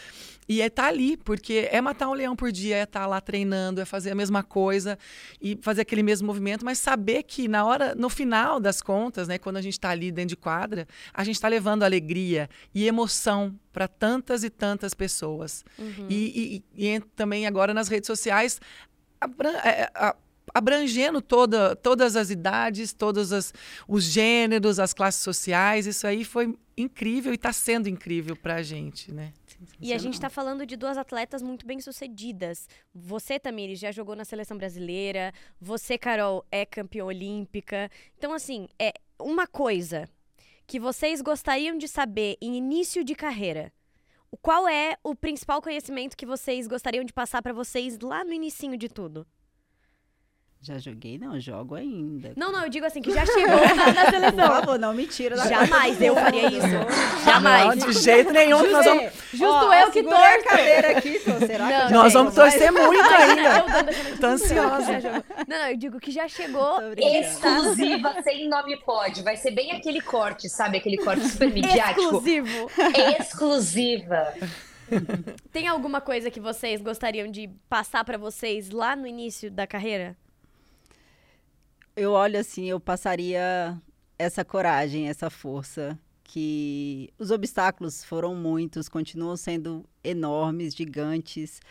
[0.48, 3.06] E é estar tá ali, porque é matar um leão por dia, é estar tá
[3.06, 4.98] lá treinando, é fazer a mesma coisa
[5.42, 9.38] e fazer aquele mesmo movimento, mas saber que na hora, no final das contas, né,
[9.38, 13.58] quando a gente está ali dentro de quadra, a gente está levando alegria e emoção
[13.72, 15.66] para tantas e tantas pessoas.
[15.78, 16.08] Uhum.
[16.10, 18.60] E, e, e, também agora nas redes sociais,
[19.64, 20.16] é,
[20.54, 23.54] abrangendo toda, todas as idades, todos as,
[23.88, 25.88] os gêneros, as classes sociais.
[25.88, 29.34] Isso aí foi incrível e está sendo incrível para a gente, né?
[29.80, 32.68] E a gente está falando de duas atletas muito bem sucedidas.
[32.94, 35.34] Você, Tamires, já jogou na seleção brasileira.
[35.60, 37.90] Você, Carol, é campeã olímpica.
[38.18, 40.10] Então, assim, é uma coisa
[40.68, 43.72] que vocês gostariam de saber em início de carreira.
[44.42, 48.76] Qual é o principal conhecimento que vocês gostariam de passar para vocês lá no início
[48.78, 49.28] de tudo?
[50.66, 51.18] Já joguei?
[51.18, 52.32] Não, jogo ainda.
[52.38, 53.60] Não, não, eu digo assim, que já chegou
[53.94, 54.48] na, seleção.
[54.48, 57.26] Por favor, não me tira da Jamais eu faria isso.
[57.26, 57.80] Jamais.
[57.80, 58.60] Não, de jeito nenhum.
[58.60, 59.04] Justo, nós vamos...
[59.34, 60.24] Justo Ó, eu que torço.
[60.24, 61.46] a cadeira aqui, pô.
[61.46, 63.66] Será não, que Nós vamos torcer muito ainda.
[64.22, 65.02] Tô ansiosa.
[65.46, 66.80] Não, não, eu digo que já chegou.
[66.96, 69.22] Exclusiva, sem nome pode.
[69.22, 70.78] Vai ser bem aquele corte, sabe?
[70.78, 72.00] Aquele corte super midiático.
[72.00, 72.72] Exclusivo.
[73.20, 74.34] Exclusiva.
[75.52, 80.16] Tem alguma coisa que vocês gostariam de passar para vocês lá no início da carreira?
[81.96, 83.80] Eu olho assim, eu passaria
[84.18, 91.62] essa coragem, essa força que os obstáculos foram muitos, continuam sendo enormes, gigantes,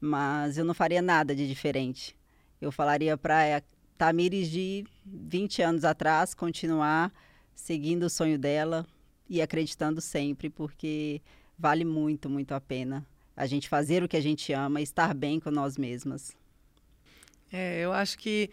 [0.00, 2.16] mas eu não faria nada de diferente.
[2.60, 3.62] Eu falaria para
[3.96, 7.12] Tamires de 20 anos atrás continuar
[7.54, 8.86] seguindo o sonho dela
[9.28, 11.20] e acreditando sempre, porque
[11.58, 15.38] vale muito, muito a pena a gente fazer o que a gente ama estar bem
[15.38, 16.36] com nós mesmas.
[17.52, 18.50] É, eu acho que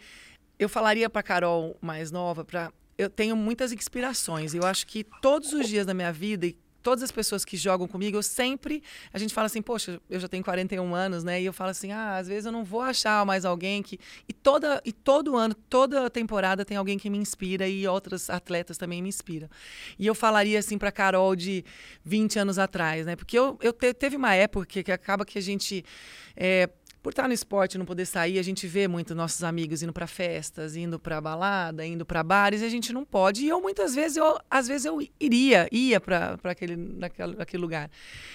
[0.58, 4.54] eu falaria para Carol mais nova, para eu tenho muitas inspirações.
[4.54, 7.88] Eu acho que todos os dias da minha vida e todas as pessoas que jogam
[7.88, 8.80] comigo, eu sempre.
[9.12, 11.42] A gente fala assim, poxa, eu já tenho 41 anos, né?
[11.42, 13.98] E eu falo assim, ah, às vezes eu não vou achar mais alguém que.
[14.28, 18.78] E, toda, e todo ano, toda temporada tem alguém que me inspira e outros atletas
[18.78, 19.50] também me inspiram.
[19.98, 21.64] E eu falaria assim para Carol de
[22.04, 23.16] 20 anos atrás, né?
[23.16, 25.84] Porque eu, eu te, teve uma época que, acaba que a gente.
[26.36, 26.70] É,
[27.06, 30.08] por estar no esporte, não poder sair, a gente vê muito nossos amigos indo para
[30.08, 33.44] festas, indo para balada, indo para bares, e a gente não pode.
[33.44, 37.88] E eu muitas vezes, eu, às vezes eu iria, ia para aquele, naquele, lugar.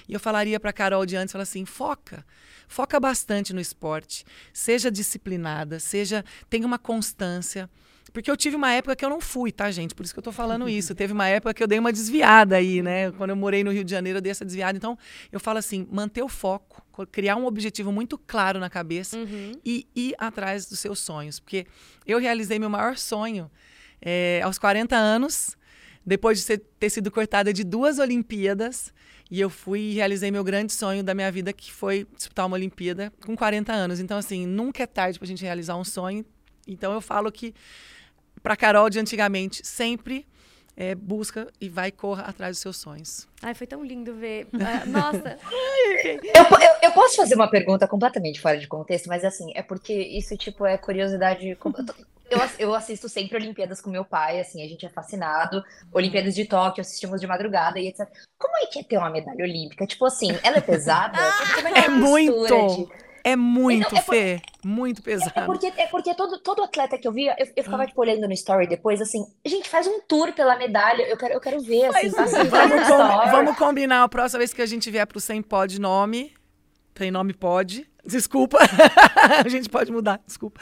[0.07, 2.25] E eu falaria para Carol de antes, fala assim, foca,
[2.65, 7.69] foca bastante no esporte, seja disciplinada, seja tenha uma constância.
[8.13, 9.95] Porque eu tive uma época que eu não fui, tá, gente?
[9.95, 10.93] Por isso que eu tô falando isso.
[10.93, 13.11] Teve uma época que eu dei uma desviada aí, né?
[13.11, 14.77] Quando eu morei no Rio de Janeiro, eu dei essa desviada.
[14.77, 14.97] Então,
[15.31, 19.53] eu falo assim: manter o foco, criar um objetivo muito claro na cabeça uhum.
[19.63, 21.39] e ir atrás dos seus sonhos.
[21.39, 21.65] Porque
[22.05, 23.49] eu realizei meu maior sonho
[24.01, 25.55] é, aos 40 anos,
[26.05, 28.93] depois de ser, ter sido cortada de duas Olimpíadas.
[29.29, 32.57] E eu fui e realizei meu grande sonho da minha vida, que foi disputar uma
[32.57, 34.01] Olimpíada com 40 anos.
[34.01, 36.25] Então, assim, nunca é tarde para a gente realizar um sonho.
[36.67, 37.53] Então, eu falo que
[38.41, 40.25] para Carol de antigamente, sempre
[40.75, 43.27] é, busca e vai corra atrás dos seus sonhos.
[43.41, 44.47] Ai, foi tão lindo ver.
[44.53, 45.37] Uh, nossa.
[46.03, 49.93] eu, eu, eu, posso fazer uma pergunta completamente fora de contexto, mas assim, é porque
[49.93, 51.57] isso, tipo, é curiosidade.
[52.29, 55.63] Eu, eu assisto sempre Olimpíadas com meu pai, assim, a gente é fascinado.
[55.91, 58.07] Olimpíadas de Tóquio, assistimos de madrugada e etc.
[58.37, 59.85] Como é que é ter uma medalha olímpica?
[59.85, 61.17] Tipo assim, ela é pesada?
[61.55, 62.87] Como é, é, é muito!
[62.87, 63.10] De...
[63.23, 64.41] É muito, é Fê.
[64.61, 64.67] Por...
[64.67, 65.31] Muito pesado.
[65.35, 67.87] É, é, porque, é porque todo, todo atleta que eu via, eu, eu ficava, ah.
[67.87, 71.03] tipo, olhando no story depois, assim, gente, faz um tour pela medalha.
[71.03, 74.61] Eu quero, eu quero ver, assim, assim vamos, com, vamos combinar a próxima vez que
[74.61, 76.33] a gente vier pro Sem Pod Nome.
[76.93, 77.87] Tem nome pode.
[78.05, 78.57] Desculpa.
[79.45, 80.59] a gente pode mudar, desculpa.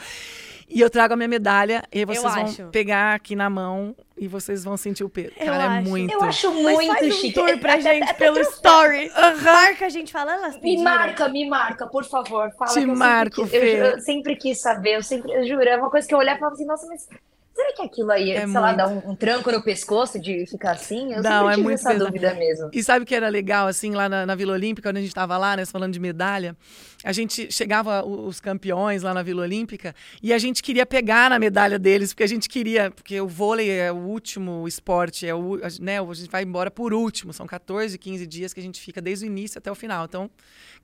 [0.70, 2.64] E eu trago a minha medalha e vocês eu vão acho.
[2.68, 5.32] pegar aqui na mão e vocês vão sentir o peso.
[5.38, 5.76] Eu Cara, é acho.
[5.76, 6.12] é muito.
[6.12, 7.40] Eu acho muito Mas faz chique.
[7.40, 9.08] Um tour pra gente até, pelo story.
[9.08, 9.42] Uhum.
[9.42, 12.52] Marca a gente falando Me marca, me marca, por favor.
[12.56, 15.76] Fala Te marco, sempre quis, eu, eu, sempre quis saber, eu sempre, eu juro, é
[15.76, 17.08] uma coisa que eu olhava e falava assim, nossa, mas
[17.52, 18.60] Será que aquilo aí, é sei muito...
[18.60, 21.12] lá, dá um, um, tranco no pescoço de ficar assim?
[21.12, 22.06] Eu Não, é muito essa pesado.
[22.06, 22.70] dúvida mesmo.
[22.72, 25.08] E sabe o que era legal, assim, lá na, na Vila Olímpica, quando a gente
[25.08, 26.56] estava lá, né, falando de medalha,
[27.04, 31.38] a gente chegava os campeões lá na Vila Olímpica e a gente queria pegar na
[31.38, 35.58] medalha deles, porque a gente queria, porque o vôlei é o último esporte, é o,
[35.80, 39.00] né, a gente vai embora por último, são 14, 15 dias que a gente fica
[39.00, 40.04] desde o início até o final.
[40.04, 40.30] Então,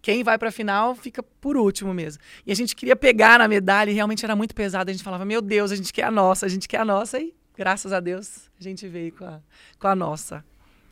[0.03, 2.23] quem vai para a final fica por último mesmo.
[2.47, 4.91] E a gente queria pegar na medalha e realmente era muito pesado.
[4.91, 7.21] A gente falava, meu Deus, a gente quer a nossa, a gente quer a nossa.
[7.21, 9.41] E graças a Deus a gente veio com a,
[9.79, 10.45] com a nossa.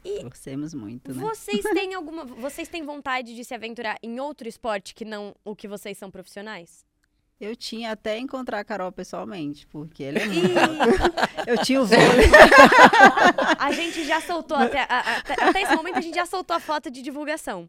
[0.05, 1.23] E Torcemos muito, né?
[1.23, 2.25] Vocês têm alguma.
[2.25, 6.11] Vocês têm vontade de se aventurar em outro esporte que não o que vocês são
[6.11, 6.85] profissionais?
[7.41, 10.51] Eu tinha até encontrar a Carol pessoalmente, porque ela é muito.
[11.49, 12.31] eu tinha o vôlei.
[13.59, 16.91] a gente já soltou até, até, até esse momento a gente já soltou a foto
[16.91, 17.69] de divulgação.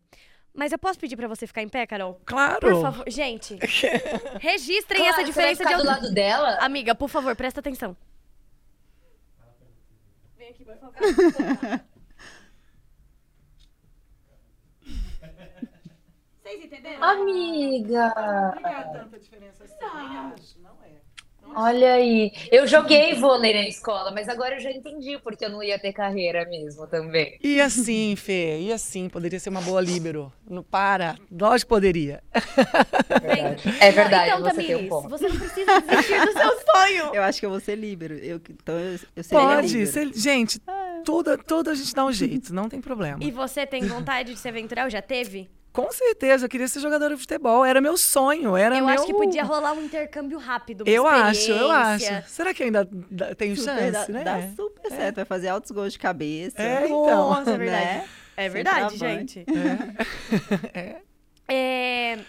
[0.56, 2.20] Mas eu posso pedir para você ficar em pé, Carol?
[2.26, 2.60] Claro.
[2.62, 3.04] Por favor.
[3.10, 3.60] Gente,
[4.40, 6.58] registrem claro, essa diferença você vai ficar de do lado dela.
[6.62, 7.96] Amiga, por favor, presta atenção.
[10.38, 11.04] Vem aqui, vai focar.
[16.42, 17.04] Vocês entenderam?
[17.04, 18.14] Amiga.
[18.62, 20.34] Não é tanta diferença assim, não.
[20.34, 20.60] acho.
[20.62, 21.05] Não é.
[21.56, 25.62] Olha aí, eu joguei vôlei na escola, mas agora eu já entendi porque eu não
[25.62, 27.38] ia ter carreira mesmo também.
[27.44, 30.32] E assim, Fê, e assim, poderia ser uma boa líbero.
[30.50, 32.24] Não para, lógico que poderia.
[33.80, 35.10] É verdade, então, você Tamiris, tem um ponto.
[35.10, 37.16] Você não precisa desistir do seu sonho.
[37.16, 40.60] Eu acho que eu vou ser líbero, eu, então eu, eu Pode, ser, gente,
[41.04, 43.20] toda, toda a gente dá um jeito, não tem problema.
[43.22, 44.90] E você tem vontade de se aventurar?
[44.90, 45.50] Já teve?
[45.76, 47.66] Com certeza, eu queria ser jogadora de futebol.
[47.66, 48.96] Era meu sonho, era eu meu...
[48.96, 50.86] acho que podia rolar um intercâmbio rápido.
[50.88, 52.06] Eu acho, eu acho.
[52.30, 52.88] Será que ainda
[53.38, 54.24] tenho super, chance, dá, né?
[54.24, 54.96] Dá super é.
[54.96, 56.62] certo, vai fazer altos gols de cabeça.
[56.62, 57.06] É, então.
[57.06, 57.86] Nossa, é verdade.
[57.86, 58.10] Né?
[58.38, 59.46] É verdade, gente.
[60.74, 61.02] É.
[61.52, 61.54] é.
[61.54, 62.20] é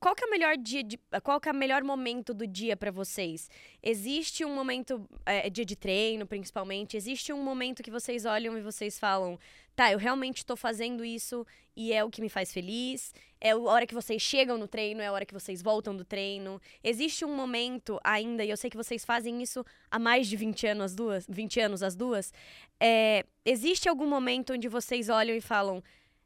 [0.00, 2.74] qual que é o melhor dia de, qual que é o melhor momento do dia
[2.74, 3.50] para vocês?
[3.82, 6.96] Existe um momento é, dia de treino, principalmente?
[6.96, 9.38] Existe um momento que vocês olham e vocês falam,
[9.80, 13.14] tá, eu realmente estou fazendo isso e é o que me faz feliz?
[13.40, 16.04] É a hora que vocês chegam no treino, é a hora que vocês voltam do
[16.04, 16.60] treino?
[16.84, 20.66] Existe um momento ainda, e eu sei que vocês fazem isso há mais de 20
[20.66, 22.30] anos as duas, 20 anos as duas.
[22.78, 25.82] É, existe algum momento onde vocês olham e falam,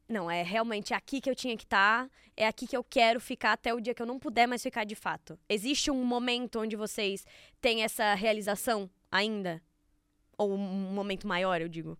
[0.08, 3.20] não, é realmente aqui que eu tinha que estar, tá, é aqui que eu quero
[3.20, 5.38] ficar até o dia que eu não puder mais ficar de fato.
[5.48, 7.24] Existe um momento onde vocês
[7.60, 9.62] têm essa realização ainda?
[10.36, 11.96] Ou um momento maior, eu digo?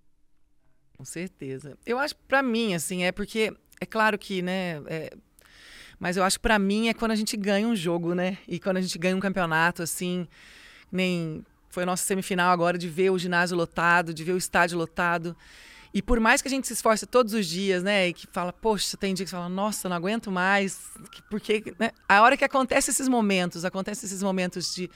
[1.04, 1.76] Com certeza.
[1.84, 5.12] Eu acho para mim, assim, é porque, é claro que, né, é,
[5.98, 8.38] mas eu acho para mim é quando a gente ganha um jogo, né?
[8.48, 10.26] E quando a gente ganha um campeonato, assim,
[10.90, 14.78] nem foi a nossa semifinal agora de ver o ginásio lotado, de ver o estádio
[14.78, 15.36] lotado.
[15.92, 18.08] E por mais que a gente se esforce todos os dias, né?
[18.08, 20.90] E que fala, poxa, tem dia que você fala, nossa, não aguento mais.
[21.28, 21.90] Porque né?
[22.08, 24.90] a hora que acontece esses momentos, acontece esses momentos de.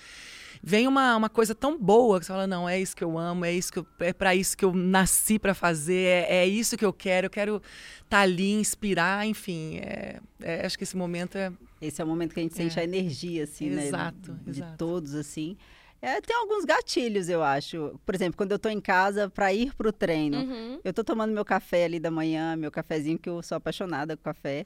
[0.62, 3.44] Vem uma, uma coisa tão boa que você fala, não, é isso que eu amo,
[3.44, 6.76] é isso que eu, é para isso que eu nasci para fazer, é, é, isso
[6.76, 9.78] que eu quero, eu quero estar tá ali, inspirar, enfim.
[9.78, 11.52] É, é, acho que esse momento é.
[11.80, 12.82] Esse é o momento que a gente sente é.
[12.82, 14.38] a energia, assim, exato, né?
[14.44, 14.72] De, exato.
[14.72, 15.56] de todos, assim.
[16.00, 17.98] É, tem alguns gatilhos, eu acho.
[18.06, 20.80] Por exemplo, quando eu estou em casa para ir para o treino, uhum.
[20.84, 24.22] eu estou tomando meu café ali da manhã, meu cafezinho, que eu sou apaixonada com
[24.22, 24.64] café.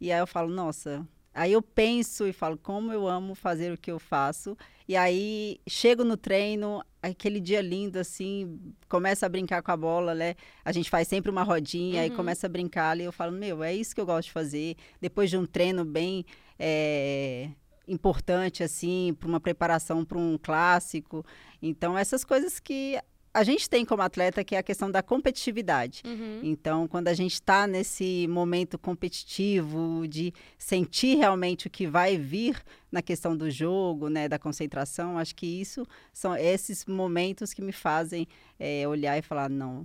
[0.00, 1.06] E aí eu falo, nossa.
[1.34, 4.56] Aí eu penso e falo, como eu amo fazer o que eu faço.
[4.86, 10.14] E aí chego no treino, aquele dia lindo, assim, começa a brincar com a bola,
[10.14, 10.36] né?
[10.64, 12.04] A gente faz sempre uma rodinha, uhum.
[12.04, 13.02] aí começa a brincar ali.
[13.02, 14.76] Eu falo, meu, é isso que eu gosto de fazer.
[15.00, 16.24] Depois de um treino bem.
[16.56, 17.48] É
[17.86, 21.24] importante assim para uma preparação para um clássico.
[21.60, 22.98] Então essas coisas que
[23.34, 26.02] a gente tem como atleta que é a questão da competitividade.
[26.06, 26.40] Uhum.
[26.44, 32.62] Então, quando a gente está nesse momento competitivo de sentir realmente o que vai vir
[32.92, 37.72] na questão do jogo, né, da concentração, acho que isso são esses momentos que me
[37.72, 39.84] fazem é, olhar e falar não,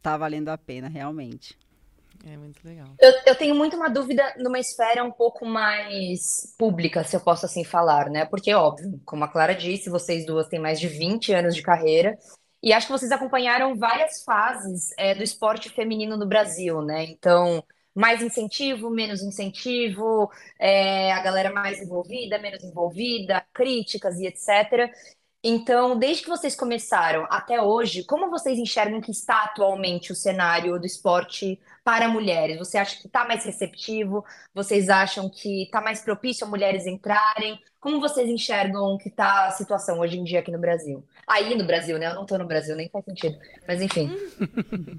[0.00, 1.58] tá valendo a pena realmente.
[2.24, 2.86] É muito legal.
[2.98, 7.44] Eu, eu, tenho muito uma dúvida numa esfera um pouco mais pública, se eu posso
[7.44, 8.24] assim falar, né?
[8.24, 12.16] Porque, óbvio, como a Clara disse, vocês duas têm mais de 20 anos de carreira.
[12.64, 17.04] E acho que vocês acompanharam várias fases é, do esporte feminino no Brasil, né?
[17.04, 17.62] Então,
[17.94, 24.90] mais incentivo, menos incentivo, é, a galera mais envolvida, menos envolvida, críticas e etc.
[25.46, 30.80] Então, desde que vocês começaram até hoje, como vocês enxergam que está atualmente o cenário
[30.80, 32.56] do esporte para mulheres?
[32.56, 34.24] Você acha que está mais receptivo?
[34.54, 37.60] Vocês acham que está mais propício a mulheres entrarem?
[37.78, 41.04] Como vocês enxergam que está a situação hoje em dia aqui no Brasil?
[41.28, 42.06] Aí no Brasil, né?
[42.06, 43.38] Eu não estou no Brasil, nem faz sentido.
[43.68, 44.10] Mas enfim.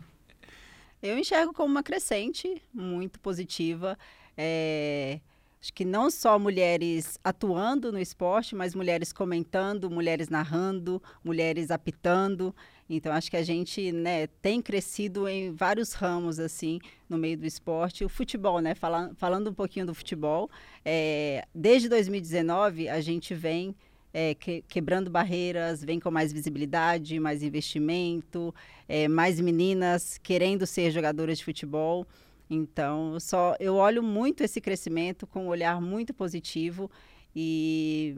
[1.02, 3.98] Eu enxergo como uma crescente muito positiva.
[4.38, 5.20] É...
[5.62, 12.56] Acho que não só mulheres atuando no esporte, mas mulheres comentando, mulheres narrando, mulheres apitando.
[12.88, 17.46] Então, acho que a gente né, tem crescido em vários ramos, assim, no meio do
[17.46, 18.06] esporte.
[18.06, 18.76] O futebol, né?
[18.76, 20.50] Falando, falando um pouquinho do futebol,
[20.84, 23.76] é, desde 2019, a gente vem
[24.14, 28.56] é, que, quebrando barreiras, vem com mais visibilidade, mais investimento,
[28.88, 32.08] é, mais meninas querendo ser jogadoras de futebol.
[32.50, 36.90] Então, só eu olho muito esse crescimento com um olhar muito positivo
[37.36, 38.16] e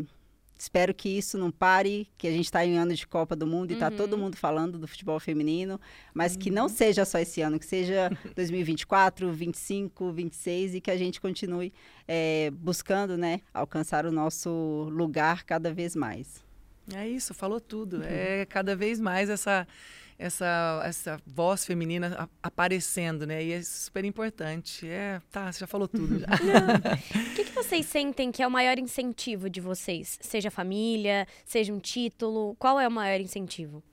[0.59, 3.69] Espero que isso não pare, que a gente está em ano de Copa do Mundo
[3.69, 4.21] e está todo uhum.
[4.21, 5.79] mundo falando do futebol feminino,
[6.15, 6.39] mas uhum.
[6.39, 6.69] que não uhum.
[6.69, 11.71] seja só esse ano, que seja 2024, 25, 26 e que a gente continue
[12.07, 16.43] é, buscando né, alcançar o nosso lugar cada vez mais.
[16.95, 17.97] É isso, falou tudo.
[17.97, 18.03] Uhum.
[18.03, 19.67] É cada vez mais essa
[20.19, 23.43] essa, essa voz feminina aparecendo, né?
[23.43, 24.88] E é super importante.
[24.88, 26.19] É, tá, você já falou tudo.
[26.19, 26.27] Já.
[27.15, 30.17] O que, que vocês sentem que é o maior incentivo de vocês?
[30.21, 33.84] Seja família, seja um título, qual é o maior incentivo?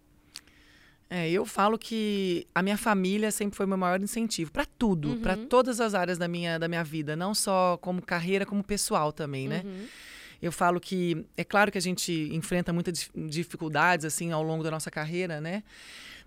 [1.11, 5.11] É, eu falo que a minha família sempre foi o meu maior incentivo para tudo,
[5.11, 5.21] uhum.
[5.21, 9.13] para todas as áreas da minha, da minha vida, não só como carreira, como pessoal
[9.13, 9.63] também, né?
[9.65, 9.87] Uhum.
[10.41, 14.71] Eu falo que é claro que a gente enfrenta muitas dificuldades assim ao longo da
[14.71, 15.63] nossa carreira, né?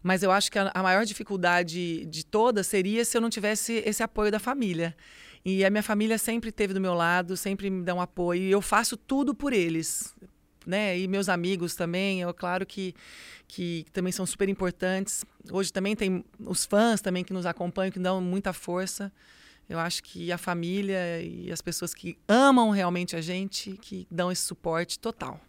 [0.02, 3.84] Mas eu acho que a, a maior dificuldade de todas seria se eu não tivesse
[3.86, 4.96] esse apoio da família.
[5.44, 8.42] E a minha família sempre esteve do meu lado, sempre me dá um apoio.
[8.44, 10.14] E eu faço tudo por eles.
[10.66, 11.00] Né?
[11.00, 12.94] E meus amigos também, é claro que,
[13.48, 15.24] que também são super importantes.
[15.50, 19.12] Hoje também tem os fãs também que nos acompanham, que dão muita força.
[19.70, 24.32] Eu acho que a família e as pessoas que amam realmente a gente, que dão
[24.32, 25.40] esse suporte total.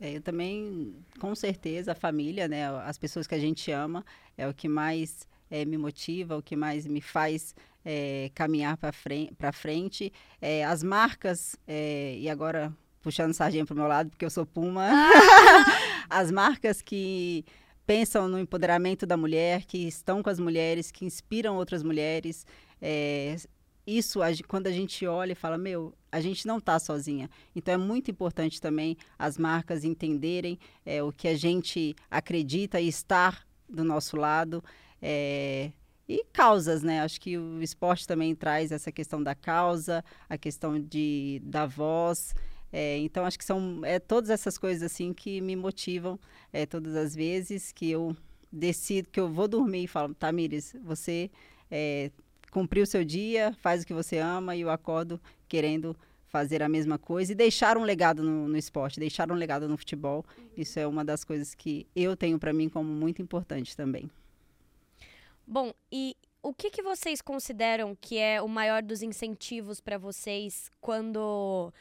[0.00, 4.04] É, eu também, com certeza, a família, né, as pessoas que a gente ama,
[4.36, 8.92] é o que mais é, me motiva, o que mais me faz é, caminhar para
[8.92, 9.34] frente.
[9.34, 10.12] Pra frente.
[10.40, 12.72] É, as marcas, é, e agora
[13.02, 14.90] puxando sardinha para o meu lado, porque eu sou Puma,
[16.10, 17.44] as marcas que
[17.86, 22.44] pensam no empoderamento da mulher, que estão com as mulheres, que inspiram outras mulheres,
[22.80, 23.36] é,
[23.86, 27.30] isso, quando a gente olha e fala, meu, a gente não está sozinha.
[27.56, 32.88] Então é muito importante também as marcas entenderem é, o que a gente acredita e
[32.88, 34.62] estar do nosso lado.
[35.00, 35.72] É,
[36.08, 37.00] e causas, né?
[37.00, 42.34] Acho que o esporte também traz essa questão da causa, a questão de, da voz.
[42.70, 46.20] É, então acho que são é, todas essas coisas assim que me motivam
[46.52, 48.14] é, todas as vezes que eu
[48.52, 51.30] decido que eu vou dormir e falo, Tamires, você
[51.70, 52.10] é,
[52.50, 55.96] cumprir o seu dia, faz o que você ama e eu acordo querendo
[56.28, 59.76] fazer a mesma coisa e deixar um legado no, no esporte, deixar um legado no
[59.76, 60.24] futebol.
[60.56, 64.10] Isso é uma das coisas que eu tenho para mim como muito importante também.
[65.46, 70.70] Bom, e o que, que vocês consideram que é o maior dos incentivos para vocês
[70.80, 71.72] quando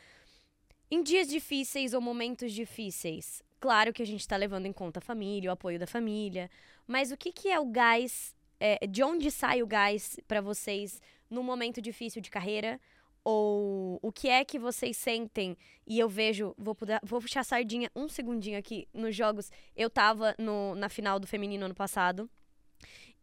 [0.89, 3.43] em dias difíceis ou momentos difíceis?
[3.59, 6.49] Claro que a gente está levando em conta a família, o apoio da família,
[6.85, 8.33] mas o que, que é o gás?
[8.59, 12.79] É, de onde sai o gás para vocês num momento difícil de carreira?
[13.23, 15.57] Ou o que é que vocês sentem?
[15.85, 19.51] E eu vejo, vou, puder, vou puxar a sardinha um segundinho aqui nos jogos.
[19.75, 22.29] Eu tava no, na final do feminino ano passado.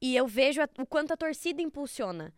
[0.01, 2.35] E eu vejo a, o quanto a torcida impulsiona.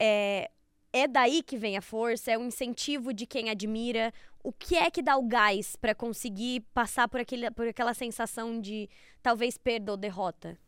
[0.00, 0.50] É,
[0.92, 4.12] é daí que vem a força, é o incentivo de quem admira.
[4.42, 8.60] O que é que dá o gás para conseguir passar por, aquele, por aquela sensação
[8.60, 8.88] de
[9.22, 10.58] talvez perda ou derrota?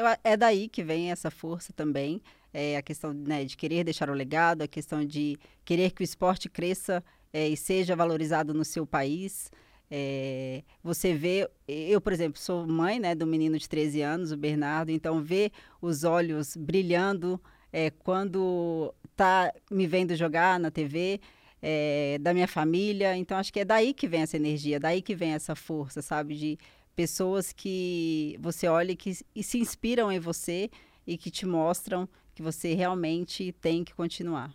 [0.00, 2.22] Eu, é daí que vem essa força também.
[2.52, 6.04] É a questão né, de querer deixar o legado, a questão de querer que o
[6.04, 9.50] esporte cresça é, e seja valorizado no seu país.
[9.90, 14.36] É, você vê, eu, por exemplo, sou mãe né, do menino de 13 anos, o
[14.36, 17.40] Bernardo, então ver os olhos brilhando
[17.72, 21.20] é, quando tá me vendo jogar na TV,
[21.60, 23.16] é, da minha família.
[23.16, 26.34] Então, acho que é daí que vem essa energia, daí que vem essa força, sabe?
[26.36, 26.58] De
[27.00, 30.70] pessoas que você olha e que e se inspiram em você
[31.06, 34.54] e que te mostram que você realmente tem que continuar.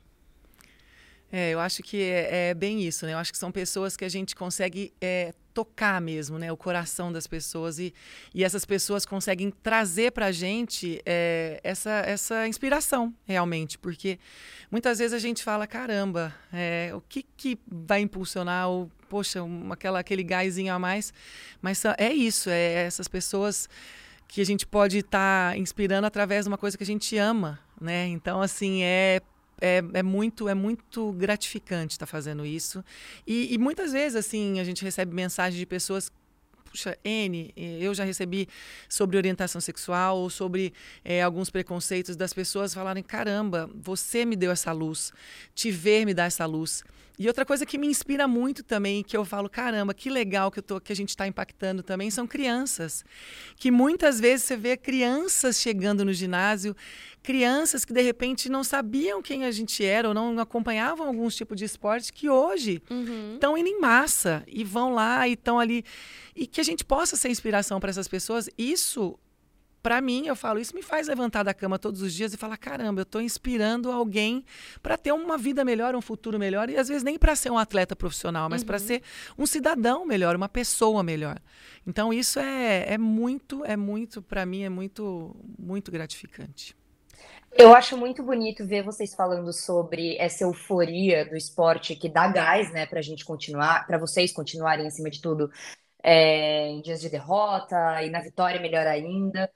[1.32, 3.14] É, eu acho que é, é, bem isso, né?
[3.14, 6.52] Eu acho que são pessoas que a gente consegue é, tocar mesmo, né?
[6.52, 7.92] O coração das pessoas e,
[8.32, 13.76] e essas pessoas conseguem trazer para a gente é, essa, essa inspiração, realmente.
[13.76, 14.20] Porque
[14.70, 19.40] muitas vezes a gente fala, caramba, é, o que, que vai impulsionar o poxa,
[19.70, 21.14] aquela, aquele gásinho a mais.
[21.62, 23.70] Mas é isso, é essas pessoas
[24.28, 27.58] que a gente pode estar tá inspirando através de uma coisa que a gente ama,
[27.80, 28.08] né?
[28.08, 29.22] Então, assim, é
[29.62, 32.84] é, é, muito é muito gratificante estar tá fazendo isso
[33.26, 36.12] e, e, muitas vezes assim a gente recebe mensagens de pessoas
[36.76, 38.50] puxa N eu já recebi
[38.90, 40.74] sobre orientação sexual ou sobre
[41.06, 45.14] é, alguns preconceitos das pessoas falarem caramba você me deu essa luz
[45.54, 46.84] te ver me dá essa luz
[47.18, 50.60] e outra coisa que me inspira muito também, que eu falo, caramba, que legal que,
[50.60, 53.06] eu tô, que a gente está impactando também, são crianças.
[53.56, 56.76] Que muitas vezes você vê crianças chegando no ginásio,
[57.26, 61.58] crianças que de repente não sabiam quem a gente era ou não acompanhavam alguns tipos
[61.58, 62.84] de esporte, que hoje
[63.34, 63.58] estão uhum.
[63.58, 65.84] indo em massa e vão lá e estão ali.
[66.36, 68.48] E que a gente possa ser inspiração para essas pessoas.
[68.56, 69.18] Isso
[69.82, 72.58] para mim, eu falo, isso me faz levantar da cama todos os dias e falar:
[72.58, 74.44] caramba, eu estou inspirando alguém
[74.82, 77.58] para ter uma vida melhor, um futuro melhor, e às vezes nem para ser um
[77.58, 78.68] atleta profissional, mas uhum.
[78.68, 79.02] para ser
[79.38, 81.40] um cidadão melhor, uma pessoa melhor.
[81.86, 86.76] Então, isso é, é muito, é muito, para mim, é muito, muito gratificante.
[87.58, 92.70] Eu acho muito bonito ver vocês falando sobre essa euforia do esporte que dá gás,
[92.74, 95.50] né, para a gente continuar, para vocês continuarem acima de tudo
[96.04, 99.50] é, em dias de derrota e na vitória melhor ainda.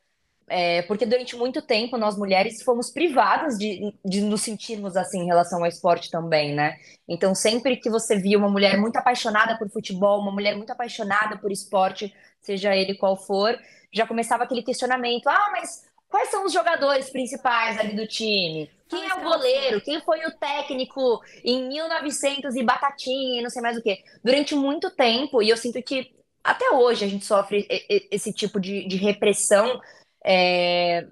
[0.48, 5.26] É, porque durante muito tempo nós mulheres fomos privadas de, de nos sentirmos assim em
[5.26, 6.78] relação ao esporte também, né?
[7.08, 11.38] Então, sempre que você via uma mulher muito apaixonada por futebol, uma mulher muito apaixonada
[11.38, 13.60] por esporte, seja ele qual for,
[13.94, 18.70] já começava aquele questionamento: ah, mas quais são os jogadores principais ali do time?
[18.90, 19.80] Quem é o goleiro?
[19.82, 24.04] Quem foi o técnico em 1900 e batatinha e não sei mais o que?
[24.24, 26.12] Durante muito tempo, e eu sinto que
[26.44, 27.68] até hoje a gente sofre
[28.12, 29.80] esse tipo de, de repressão
[30.26, 31.06] é,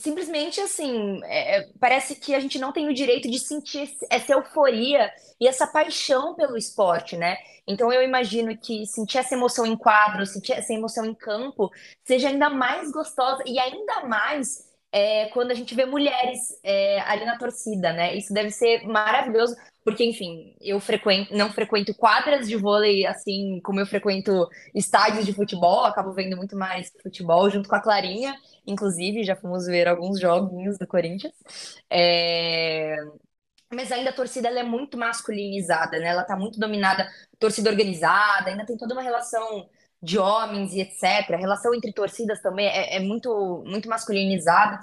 [0.00, 5.10] simplesmente assim, é, parece que a gente não tem o direito de sentir essa euforia
[5.40, 7.36] e essa paixão pelo esporte, né?
[7.66, 11.70] Então eu imagino que sentir essa emoção em quadro, sentir essa emoção em campo,
[12.04, 17.24] seja ainda mais gostosa e ainda mais é, quando a gente vê mulheres é, ali
[17.24, 18.16] na torcida, né?
[18.16, 23.80] Isso deve ser maravilhoso, porque, enfim, eu frequento, não frequento quadras de vôlei assim como
[23.80, 28.34] eu frequento estádios de futebol, acabo vendo muito mais futebol junto com a Clarinha,
[28.66, 31.34] inclusive, já fomos ver alguns joguinhos do Corinthians.
[31.88, 32.96] É...
[33.72, 36.08] Mas ainda a torcida ela é muito masculinizada, né?
[36.08, 39.68] Ela tá muito dominada, torcida organizada, ainda tem toda uma relação
[40.02, 41.32] de homens e etc.
[41.32, 44.80] A relação entre torcidas também é, é muito, muito masculinizada.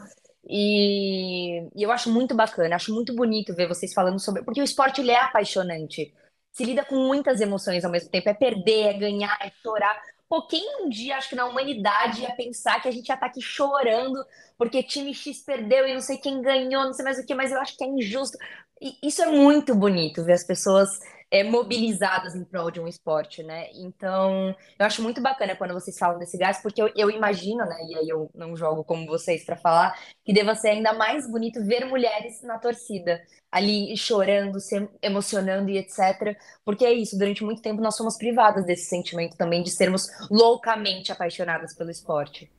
[0.49, 4.43] E, e, eu acho muito bacana, acho muito bonito ver vocês falando sobre.
[4.43, 6.13] Porque o esporte ele é apaixonante.
[6.51, 8.29] Se lida com muitas emoções ao mesmo tempo.
[8.29, 9.99] É perder, é ganhar, é chorar.
[10.29, 13.27] Pô, quem um dia, acho que na humanidade, ia pensar que a gente ia estar
[13.27, 14.23] tá aqui chorando
[14.57, 17.51] porque time X perdeu e não sei quem ganhou, não sei mais o que, mas
[17.51, 18.37] eu acho que é injusto.
[18.81, 20.89] E isso é muito bonito, ver as pessoas
[21.29, 23.69] é, mobilizadas em prol de um esporte, né?
[23.73, 27.77] Então, eu acho muito bacana quando vocês falam desse gás, porque eu, eu imagino, né?
[27.89, 31.63] E aí eu não jogo como vocês para falar, que deva ser ainda mais bonito
[31.63, 33.21] ver mulheres na torcida,
[33.51, 36.37] ali chorando, se emocionando e etc.
[36.63, 41.11] Porque é isso, durante muito tempo nós fomos privadas desse sentimento também de sermos loucamente
[41.11, 42.49] apaixonadas pelo esporte.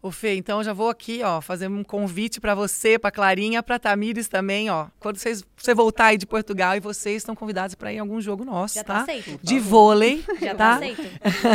[0.00, 3.62] Ô Fê, então eu já vou aqui, ó, fazer um convite para você, para Clarinha,
[3.64, 4.86] para Tamires também, ó.
[5.00, 8.20] Quando vocês, você voltar aí de Portugal e vocês estão convidados para ir em algum
[8.20, 8.94] jogo nosso, Já tá?
[8.94, 9.40] tá aceito.
[9.42, 10.74] De vôlei, Já tá tá?
[10.76, 11.02] aceito.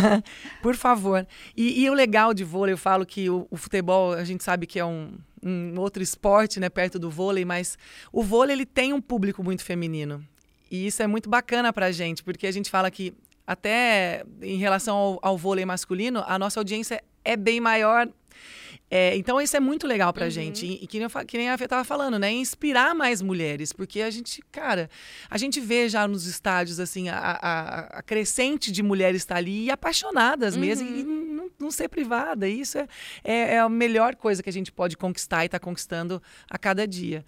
[0.61, 1.25] Por favor.
[1.55, 4.67] E, e o legal de vôlei, eu falo que o, o futebol, a gente sabe
[4.67, 7.77] que é um, um outro esporte, né, perto do vôlei, mas
[8.11, 10.21] o vôlei ele tem um público muito feminino.
[10.69, 13.13] E isso é muito bacana pra gente, porque a gente fala que
[13.47, 18.07] até em relação ao, ao vôlei masculino, a nossa audiência é bem maior.
[18.89, 20.65] É, então isso é muito legal pra gente.
[20.65, 22.31] E, que, nem eu que nem a Fê tava falando, né?
[22.31, 23.73] Inspirar mais mulheres.
[23.73, 24.89] Porque a gente, cara,
[25.29, 29.65] a gente vê já nos estádios, assim, a, a, a crescente de mulheres estar ali
[29.65, 30.87] e apaixonadas mesmo.
[30.87, 32.47] E não, não ser privada.
[32.47, 32.87] Isso é,
[33.23, 36.87] é, é a melhor coisa que a gente pode conquistar e tá conquistando a cada
[36.87, 37.25] dia.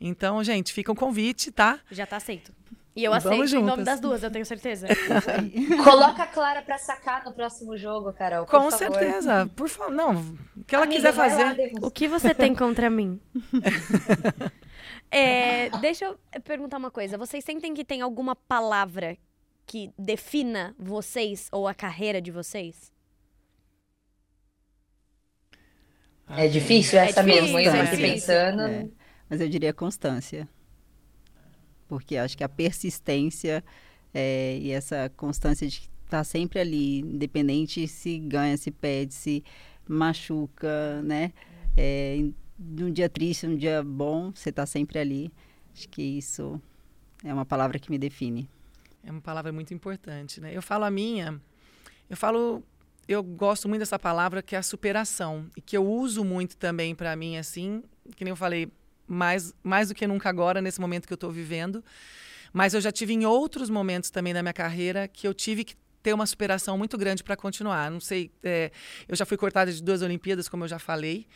[0.00, 1.80] Então, gente, fica um convite, tá?
[1.90, 2.52] Já tá aceito.
[2.98, 4.88] E eu Vamos aceito em nome das duas, eu tenho certeza.
[5.84, 8.44] Coloca a Clara pra sacar no próximo jogo, Carol.
[8.44, 8.76] por Com favor.
[8.76, 9.48] certeza.
[9.54, 9.94] Por favor.
[9.94, 10.20] Não,
[10.56, 11.54] o que ela Amiga, quiser lá, fazer.
[11.54, 11.80] Devus.
[11.80, 13.20] O que você tem contra mim?
[15.10, 17.16] É, deixa eu perguntar uma coisa.
[17.16, 19.16] Vocês sentem que tem alguma palavra
[19.64, 22.92] que defina vocês ou a carreira de vocês?
[26.28, 28.62] É difícil essa difícil, mesmo, eu é aqui pensando.
[28.62, 28.86] É.
[29.30, 30.46] Mas eu diria constância.
[31.88, 33.64] Porque acho que a persistência
[34.12, 39.44] é, e essa constância de estar sempre ali, independente se ganha, se perde, se
[39.86, 41.32] machuca, né?
[41.76, 42.24] É,
[42.58, 45.32] num dia triste, num dia bom, você está sempre ali.
[45.72, 46.60] Acho que isso
[47.24, 48.48] é uma palavra que me define.
[49.02, 50.50] É uma palavra muito importante, né?
[50.54, 51.40] Eu falo a minha,
[52.10, 52.62] eu falo,
[53.06, 56.94] eu gosto muito dessa palavra que é a superação e que eu uso muito também
[56.94, 57.82] para mim assim,
[58.16, 58.70] que nem eu falei,
[59.08, 61.82] mais mais do que nunca agora nesse momento que eu estou vivendo,
[62.52, 65.74] mas eu já tive em outros momentos também da minha carreira que eu tive que
[66.02, 67.90] ter uma superação muito grande para continuar.
[67.90, 68.70] Não sei, é,
[69.08, 71.26] eu já fui cortada de duas Olimpíadas, como eu já falei,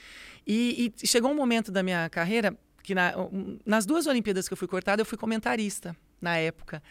[0.47, 3.14] e, e chegou um momento da minha carreira que na-
[3.64, 6.83] nas duas Olimpíadas que eu fui cortada, eu fui comentarista na época.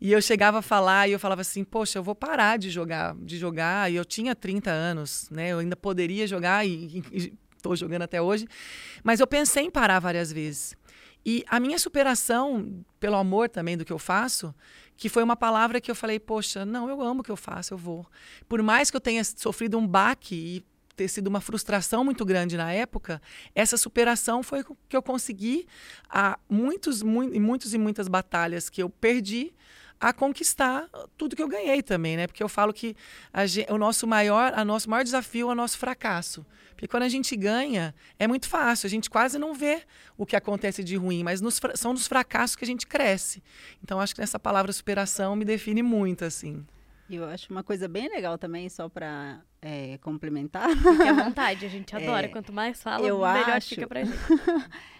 [0.00, 3.16] E eu chegava a falar e eu falava assim, poxa, eu vou parar de jogar,
[3.16, 3.90] de jogar.
[3.90, 5.48] E eu tinha 30 anos, né?
[5.50, 7.02] Eu ainda poderia jogar e
[7.58, 8.46] estou jogando até hoje.
[9.04, 10.74] Mas eu pensei em parar várias vezes.
[11.26, 14.54] E a minha superação, pelo amor também do que eu faço,
[14.96, 17.74] que foi uma palavra que eu falei, poxa, não, eu amo o que eu faço,
[17.74, 18.06] eu vou.
[18.48, 20.64] Por mais que eu tenha sofrido um baque e
[20.96, 23.22] ter sido uma frustração muito grande na época,
[23.54, 25.66] essa superação foi que eu consegui
[26.08, 29.52] a muitos, mui- muitos e muitas batalhas que eu perdi
[30.00, 32.26] a conquistar tudo que eu ganhei também, né?
[32.26, 32.94] Porque eu falo que
[33.32, 36.44] a gen- o nosso maior, a nosso maior desafio é o nosso fracasso.
[36.70, 39.82] Porque quando a gente ganha, é muito fácil, a gente quase não vê
[40.16, 43.42] o que acontece de ruim, mas nos são nos fracassos que a gente cresce.
[43.82, 46.64] Então acho que essa palavra superação me define muito assim.
[47.08, 49.40] E eu acho uma coisa bem legal também, só para
[50.02, 52.26] complementar, Fique à vontade, a gente adora.
[52.26, 54.18] É, Quanto mais fala, melhor acho- fica pra gente.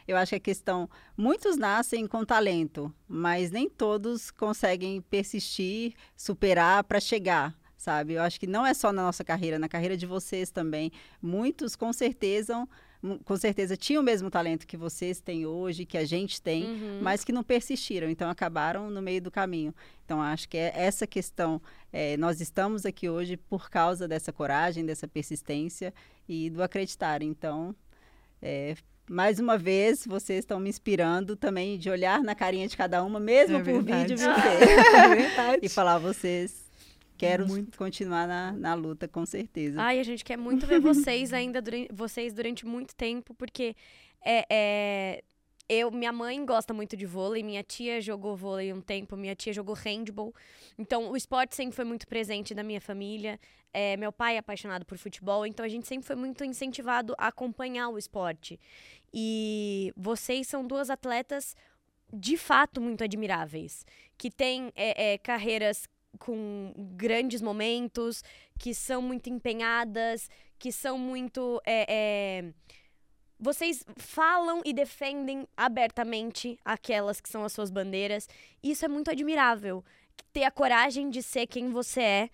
[0.07, 0.89] Eu acho que a questão.
[1.17, 8.15] Muitos nascem com talento, mas nem todos conseguem persistir, superar para chegar, sabe?
[8.15, 10.91] Eu acho que não é só na nossa carreira, na carreira de vocês também.
[11.21, 12.67] Muitos, com certeza,
[13.25, 16.99] com certeza tinham o mesmo talento que vocês têm hoje, que a gente tem, Uhum.
[17.01, 19.73] mas que não persistiram, então acabaram no meio do caminho.
[20.05, 21.61] Então, acho que é essa questão.
[21.93, 25.95] é, nós estamos aqui hoje por causa dessa coragem, dessa persistência
[26.29, 27.23] e do acreditar.
[27.23, 27.75] Então,
[28.43, 28.75] é,
[29.09, 33.19] mais uma vez, vocês estão me inspirando também de olhar na carinha de cada uma,
[33.19, 34.15] mesmo É por verdade.
[34.15, 34.29] vídeo, viu?
[35.55, 36.68] É e falar vocês.
[37.19, 37.77] Quero Muito.
[37.77, 39.83] continuar na, na luta, com certeza.
[39.83, 43.75] Ai, a gente quer muito ver vocês ainda durante, vocês durante muito tempo, porque
[44.25, 45.25] é, é,
[45.69, 49.53] eu, minha mãe gosta muito de vôlei, minha tia jogou vôlei um tempo, minha tia
[49.53, 50.33] jogou handball.
[50.79, 53.39] Então, o esporte sempre foi muito presente na minha família.
[53.75, 57.27] É, meu pai é apaixonado por futebol, então a gente sempre foi muito incentivado a
[57.27, 58.59] acompanhar o esporte.
[59.13, 61.57] E vocês são duas atletas
[62.13, 63.85] de fato muito admiráveis,
[64.17, 65.87] que têm é, é, carreiras
[66.19, 68.23] com grandes momentos,
[68.59, 70.29] que são muito empenhadas,
[70.59, 71.61] que são muito.
[71.65, 72.53] é, é,
[73.39, 78.29] Vocês falam e defendem abertamente aquelas que são as suas bandeiras.
[78.63, 79.85] Isso é muito admirável.
[80.33, 82.31] Ter a coragem de ser quem você é.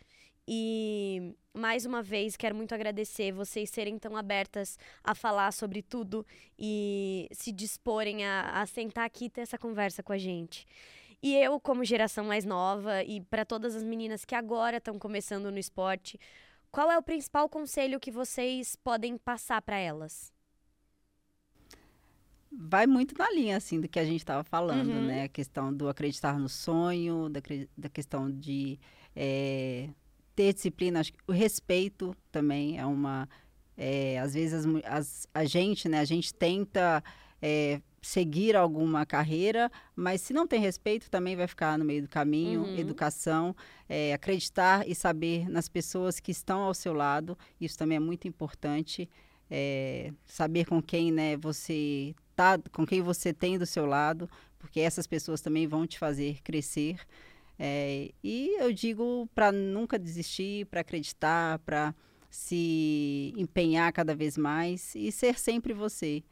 [0.46, 6.26] E mais uma vez quero muito agradecer vocês serem tão abertas a falar sobre tudo
[6.58, 10.66] e se disporem a, a sentar aqui e ter essa conversa com a gente.
[11.24, 15.50] E eu, como geração mais nova, e para todas as meninas que agora estão começando
[15.50, 16.18] no esporte,
[16.70, 20.32] qual é o principal conselho que vocês podem passar para elas?
[22.50, 25.06] vai muito na linha assim do que a gente estava falando, Uhum.
[25.06, 25.24] né?
[25.24, 27.40] A questão do acreditar no sonho, da,
[27.76, 28.78] da questão de
[29.16, 29.90] eh,
[30.36, 33.28] ter disciplina, acho que o respeito também é uma
[33.78, 37.02] É, às vezes as, as, a gente, né, a gente tenta
[37.47, 42.09] é, seguir alguma carreira, mas se não tem respeito, também vai ficar no meio do
[42.09, 42.62] caminho.
[42.62, 42.78] Uhum.
[42.78, 43.55] Educação,
[43.86, 48.26] é, acreditar e saber nas pessoas que estão ao seu lado, isso também é muito
[48.26, 49.11] importante.
[49.51, 54.26] É, saber com quem né, você tá, com quem você tem do seu lado,
[54.59, 56.97] porque essas pessoas também vão te fazer crescer.
[57.59, 61.95] É, e eu digo para nunca desistir, para acreditar, para
[62.30, 66.24] se empenhar cada vez mais e ser sempre você.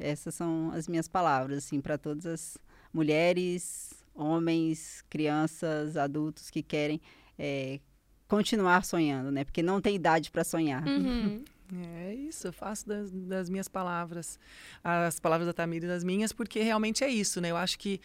[0.00, 2.58] Essas são as minhas palavras, assim, para todas as
[2.92, 7.00] mulheres, homens, crianças, adultos que querem
[7.38, 7.80] é,
[8.26, 9.44] continuar sonhando, né?
[9.44, 10.86] Porque não tem idade para sonhar.
[10.86, 11.44] Uhum.
[11.72, 14.40] É isso, eu faço das, das, minhas palavras,
[14.82, 17.52] as palavras da Tamira e das minhas, porque realmente é isso, né?
[17.52, 18.00] Eu acho que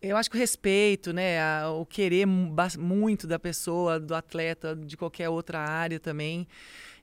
[0.00, 4.96] eu acho que o respeito, né, a, o querer muito da pessoa, do atleta, de
[4.96, 6.48] qualquer outra área também,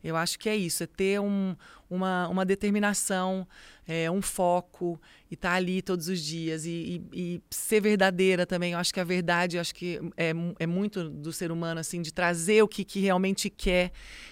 [0.04, 1.56] eu acho que é isso, é ter um,
[1.89, 3.48] uma, uma determinação,
[3.88, 8.45] é, um foco e estar tá ali todos os dias e, e, e, ser verdadeira
[8.45, 8.74] também.
[8.74, 12.14] Eu acho que a verdade, acho que é, é muito do ser humano, assim, de
[12.14, 13.91] trazer o que, que realmente quer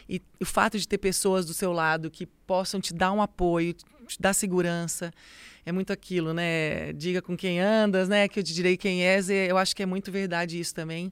[0.09, 3.73] e o fato de ter pessoas do seu lado que possam te dar um apoio,
[3.73, 5.11] te dar segurança.
[5.65, 6.93] É muito aquilo, né?
[6.93, 8.27] Diga com quem andas, né?
[8.27, 9.29] Que eu te direi quem és.
[9.29, 11.11] Eu acho que é muito verdade isso também.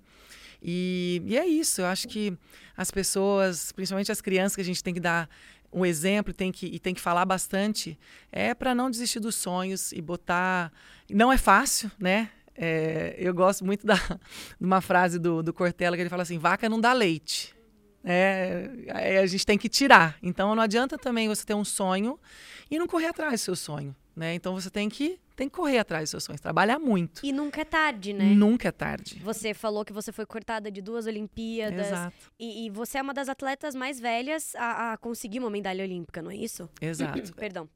[0.64, 2.38] E, e é isso, eu acho que
[2.76, 5.30] as pessoas, principalmente as crianças, que a gente tem que dar
[5.74, 7.97] um exemplo tem que, e tem que falar bastante,
[8.32, 10.72] é para não desistir dos sonhos e botar.
[11.09, 12.30] Não é fácil, né?
[12.55, 13.95] É, eu gosto muito da,
[14.59, 17.53] de uma frase do, do Cortella que ele fala assim: vaca não dá leite.
[18.05, 20.18] É, a gente tem que tirar.
[20.22, 22.20] Então não adianta também você ter um sonho
[22.70, 23.95] e não correr atrás do seu sonho.
[24.16, 24.36] Né?
[24.36, 27.25] Então você tem que tem que correr atrás dos seus sonhos, trabalhar muito.
[27.25, 28.25] E nunca é tarde, né?
[28.25, 29.19] Nunca é tarde.
[29.23, 31.88] Você falou que você foi cortada de duas Olimpíadas.
[31.88, 32.31] Exato.
[32.39, 36.21] E, e você é uma das atletas mais velhas a, a, conseguir uma medalha olímpica,
[36.21, 36.69] não é isso?
[36.81, 37.34] Exato.
[37.36, 37.69] Perdão.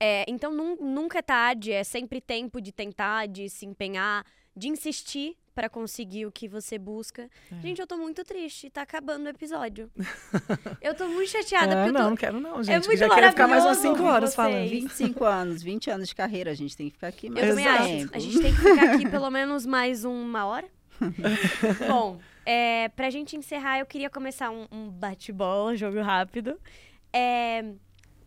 [0.00, 4.24] É, então num, nunca é tarde, é sempre tempo de tentar, de se empenhar,
[4.56, 7.30] de insistir para conseguir o que você busca.
[7.52, 7.60] É.
[7.60, 8.68] Gente, eu tô muito triste.
[8.68, 9.90] Tá acabando o episódio.
[10.82, 11.72] eu tô muito chateada.
[11.72, 12.10] É, porque não, tô...
[12.10, 12.84] não quero não, é gente.
[12.84, 14.68] É muito já quero ficar mais umas 5 horas falando.
[14.68, 16.50] 25 anos, 20 anos de carreira.
[16.50, 18.10] A gente tem que ficar aqui mais Eu também acho.
[18.12, 20.68] A gente tem que ficar aqui pelo menos mais uma hora.
[21.88, 26.58] Bom, é, pra gente encerrar, eu queria começar um, um bate-bola, um jogo rápido.
[27.12, 27.64] É.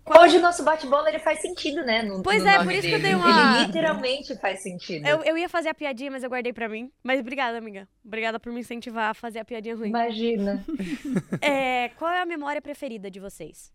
[0.09, 2.01] Hoje o nosso bate-bola ele faz sentido, né?
[2.01, 2.89] No, pois no é, por isso dele.
[2.89, 3.57] que eu dei uma.
[3.57, 5.05] Ele literalmente faz sentido.
[5.05, 6.91] Eu, eu ia fazer a piadinha, mas eu guardei pra mim.
[7.03, 7.87] Mas obrigada, amiga.
[8.05, 9.89] Obrigada por me incentivar a fazer a piadinha ruim.
[9.89, 10.63] Imagina.
[11.41, 13.71] é, qual é a memória preferida de vocês?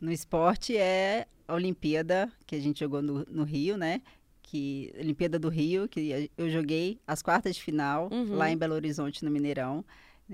[0.00, 4.02] No esporte é a Olimpíada, que a gente jogou no, no Rio, né?
[4.42, 8.36] Que, Olimpíada do Rio, que eu joguei as quartas de final uhum.
[8.36, 9.84] lá em Belo Horizonte, no Mineirão,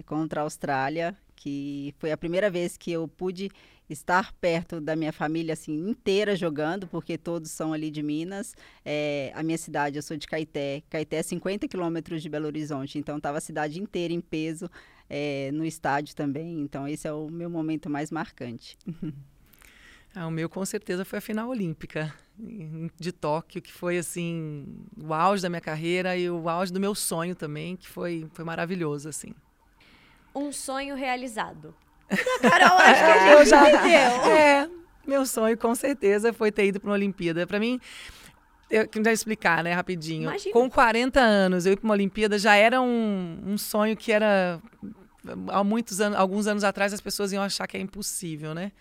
[0.07, 3.51] contra a Austrália, que foi a primeira vez que eu pude
[3.93, 8.55] estar perto da minha família assim inteira jogando, porque todos são ali de Minas.
[8.85, 10.83] É, a minha cidade, eu sou de Caeté.
[10.89, 14.71] Caeté é 50 quilômetros de Belo Horizonte, então estava a cidade inteira em peso
[15.09, 16.61] é, no estádio também.
[16.61, 18.79] Então esse é o meu momento mais marcante.
[20.13, 22.13] Ah, o meu com certeza foi a final olímpica
[22.99, 24.67] de Tóquio, que foi assim
[25.01, 28.45] o auge da minha carreira e o auge do meu sonho também, que foi, foi
[28.45, 29.33] maravilhoso assim.
[30.35, 31.73] Um sonho realizado.
[32.43, 34.33] Carol, acho que a gente já, entendeu.
[34.33, 34.69] É,
[35.07, 37.47] meu sonho com certeza foi ter ido para uma Olimpíada.
[37.47, 37.81] Para mim,
[38.71, 40.25] eu queria explicar, né, rapidinho.
[40.25, 40.53] Imagina.
[40.53, 44.61] Com 40 anos, eu ir para uma Olimpíada já era um, um sonho que era
[45.49, 48.73] há muitos anos, alguns anos atrás as pessoas iam achar que é impossível, né?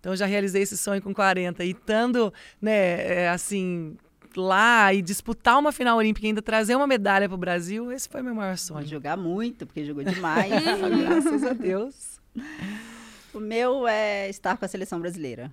[0.00, 3.96] Então eu já realizei esse sonho com 40 e estando, né, é, assim,
[4.36, 8.08] lá e disputar uma final olímpica e ainda trazer uma medalha para o Brasil, esse
[8.08, 8.86] foi meu maior sonho.
[8.86, 10.50] Jogar muito, porque jogou demais.
[11.02, 12.11] Graças a Deus.
[13.34, 15.50] O meu é estar com a seleção brasileira.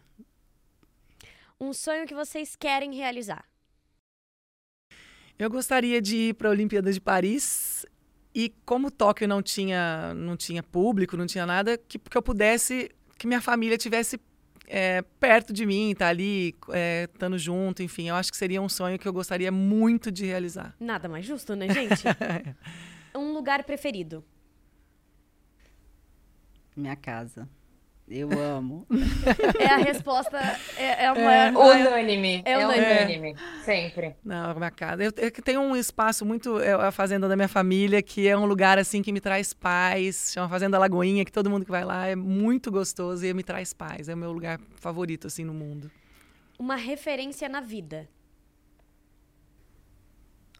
[1.57, 3.45] Um sonho que vocês querem realizar?
[5.37, 7.85] Eu gostaria de ir para a Olimpíada de Paris
[8.35, 12.91] e como Tóquio não tinha não tinha público, não tinha nada, que, que eu pudesse,
[13.17, 14.19] que minha família tivesse
[14.67, 18.69] é, perto de mim, tá ali, é, estando junto, enfim, eu acho que seria um
[18.69, 20.75] sonho que eu gostaria muito de realizar.
[20.79, 22.03] Nada mais justo, né, gente?
[23.15, 24.23] um lugar preferido?
[26.79, 27.47] Minha casa.
[28.07, 28.87] Eu amo.
[29.59, 30.37] É a resposta.
[30.77, 32.41] É, é, uma, é unânime.
[32.43, 33.33] É, unânime.
[33.33, 33.63] É.
[33.63, 34.15] Sempre.
[34.23, 35.03] Não, minha casa.
[35.03, 36.59] Eu, eu tenho um espaço muito.
[36.59, 40.31] É a fazenda da minha família, que é um lugar assim que me traz paz.
[40.33, 43.73] Chama Fazenda Lagoinha, que todo mundo que vai lá é muito gostoso e me traz
[43.73, 44.09] paz.
[44.09, 45.91] É o meu lugar favorito, assim, no mundo.
[46.57, 48.09] Uma referência na vida.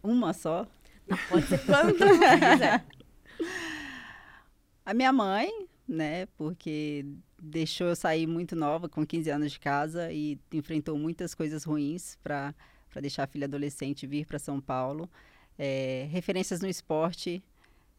[0.04, 0.68] Uma só?
[1.08, 2.86] Não, pode ser quanto quiser.
[4.86, 6.28] A minha mãe, né?
[6.38, 7.06] Porque
[7.42, 12.18] deixou eu sair muito nova, com 15 anos de casa, e enfrentou muitas coisas ruins
[12.24, 12.54] para
[13.02, 15.10] deixar a filha adolescente vir para São Paulo.
[15.58, 17.44] É, referências no esporte,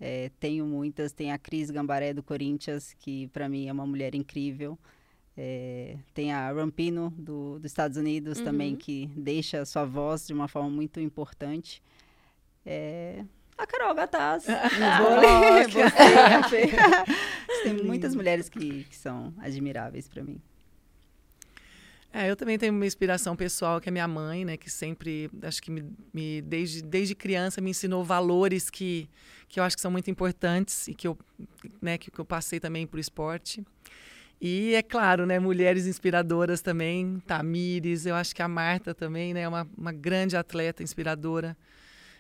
[0.00, 1.12] é, tenho muitas.
[1.12, 4.78] Tem a Cris Gambaré do Corinthians, que para mim é uma mulher incrível.
[5.36, 8.44] É, tem a Rampino do, dos Estados Unidos uhum.
[8.44, 11.82] também, que deixa a sua voz de uma forma muito importante.
[12.64, 13.24] É,
[13.60, 14.46] a Carol Gataz.
[16.48, 16.70] você,
[17.62, 20.40] Tem muitas mulheres que, que são admiráveis para mim.
[22.12, 24.56] É, eu também tenho uma inspiração pessoal, que é minha mãe, né?
[24.56, 29.08] Que sempre, acho que me, me, desde, desde criança me ensinou valores que,
[29.48, 31.16] que eu acho que são muito importantes e que eu,
[31.80, 33.64] né, que, que eu passei também por esporte.
[34.40, 39.42] E, é claro, né, mulheres inspiradoras também, Tamires, eu acho que a Marta também, né,
[39.42, 41.56] é uma, uma grande atleta inspiradora.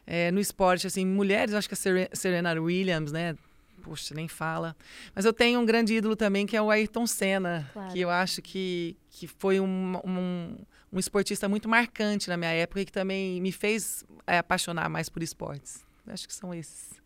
[0.06, 3.34] É, no esporte, assim, mulheres, eu acho que a Serena Williams, né,
[3.80, 4.76] poxa, nem fala.
[5.14, 7.92] Mas eu tenho um grande ídolo também, que é o Ayrton Senna, claro.
[7.92, 10.56] que eu acho que, que foi um, um,
[10.92, 15.08] um, esportista muito marcante na minha época e que também me fez é, apaixonar mais
[15.08, 15.84] por esportes.
[16.06, 16.99] Acho que são esses.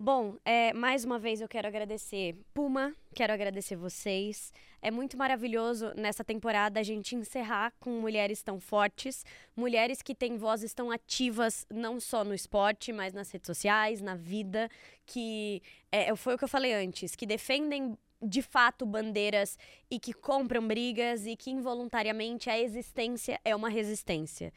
[0.00, 4.52] Bom, é, mais uma vez eu quero agradecer Puma, quero agradecer vocês.
[4.80, 9.26] É muito maravilhoso nessa temporada a gente encerrar com mulheres tão fortes,
[9.56, 14.14] mulheres que têm vozes tão ativas, não só no esporte, mas nas redes sociais, na
[14.14, 14.70] vida,
[15.04, 19.58] que é, foi o que eu falei antes, que defendem de fato bandeiras
[19.90, 24.52] e que compram brigas e que involuntariamente a existência é uma resistência.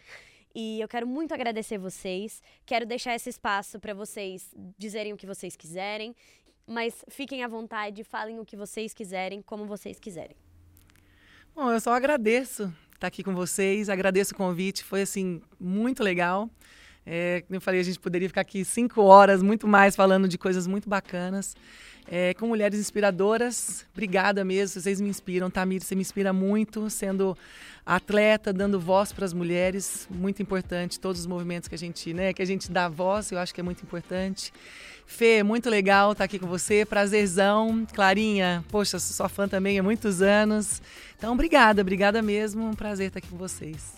[0.54, 2.42] E eu quero muito agradecer vocês.
[2.66, 6.16] Quero deixar esse espaço para vocês dizerem o que vocês quiserem,
[6.68, 10.36] mas fiquem à vontade, falem o que vocês quiserem, como vocês quiserem.
[11.56, 16.50] Bom, eu só agradeço estar aqui com vocês, agradeço o convite, foi assim muito legal.
[17.06, 20.38] É, como eu falei, a gente poderia ficar aqui cinco horas, muito mais, falando de
[20.38, 21.56] coisas muito bacanas.
[22.10, 23.86] É, com mulheres inspiradoras.
[23.94, 25.50] Obrigada mesmo, vocês me inspiram.
[25.50, 27.38] Tamir, você me inspira muito, sendo
[27.86, 31.00] atleta, dando voz para as mulheres, muito importante.
[31.00, 33.62] Todos os movimentos que a gente, né, que a gente dá voz, eu acho que
[33.62, 34.52] é muito importante.
[35.06, 37.86] Fê, muito legal estar aqui com você, prazerzão.
[37.94, 40.82] Clarinha, poxa, sou fã também há muitos anos.
[41.18, 42.66] Então, obrigada, obrigada mesmo.
[42.66, 43.94] Um prazer estar aqui com vocês.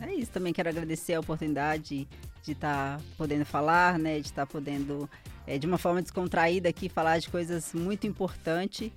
[0.00, 2.06] É isso, também quero agradecer a oportunidade
[2.48, 5.08] de estar podendo falar, né, de estar podendo,
[5.46, 8.90] é, de uma forma descontraída aqui, falar de coisas muito importantes.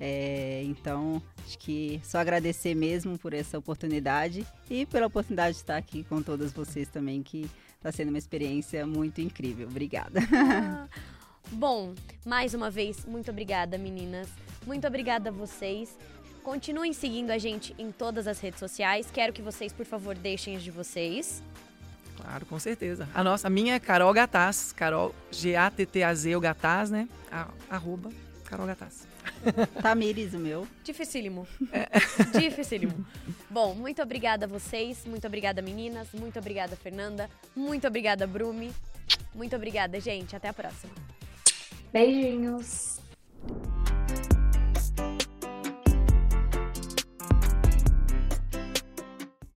[0.00, 5.76] É, então, acho que só agradecer mesmo por essa oportunidade e pela oportunidade de estar
[5.76, 9.68] aqui com todas vocês também, que está sendo uma experiência muito incrível.
[9.68, 10.20] Obrigada.
[10.32, 10.88] Ah,
[11.52, 11.94] bom,
[12.24, 14.28] mais uma vez, muito obrigada, meninas.
[14.66, 15.96] Muito obrigada a vocês.
[16.42, 19.08] Continuem seguindo a gente em todas as redes sociais.
[19.12, 21.42] Quero que vocês, por favor, deixem as de vocês.
[22.26, 23.08] Claro, com certeza.
[23.14, 27.08] A nossa, a minha é Carol Gataz, Carol G-A-T-T-A-Z, o Gataz, né?
[27.30, 28.10] A, arroba
[28.46, 29.06] Carol Gataz.
[29.80, 30.66] Tamires, o meu.
[30.82, 31.46] Dificílimo.
[31.72, 31.86] É.
[32.36, 33.06] Dificílimo.
[33.48, 38.74] Bom, muito obrigada a vocês, muito obrigada meninas, muito obrigada Fernanda, muito obrigada Brumi.
[39.32, 40.34] Muito obrigada, gente.
[40.34, 40.92] Até a próxima.
[41.92, 42.98] Beijinhos.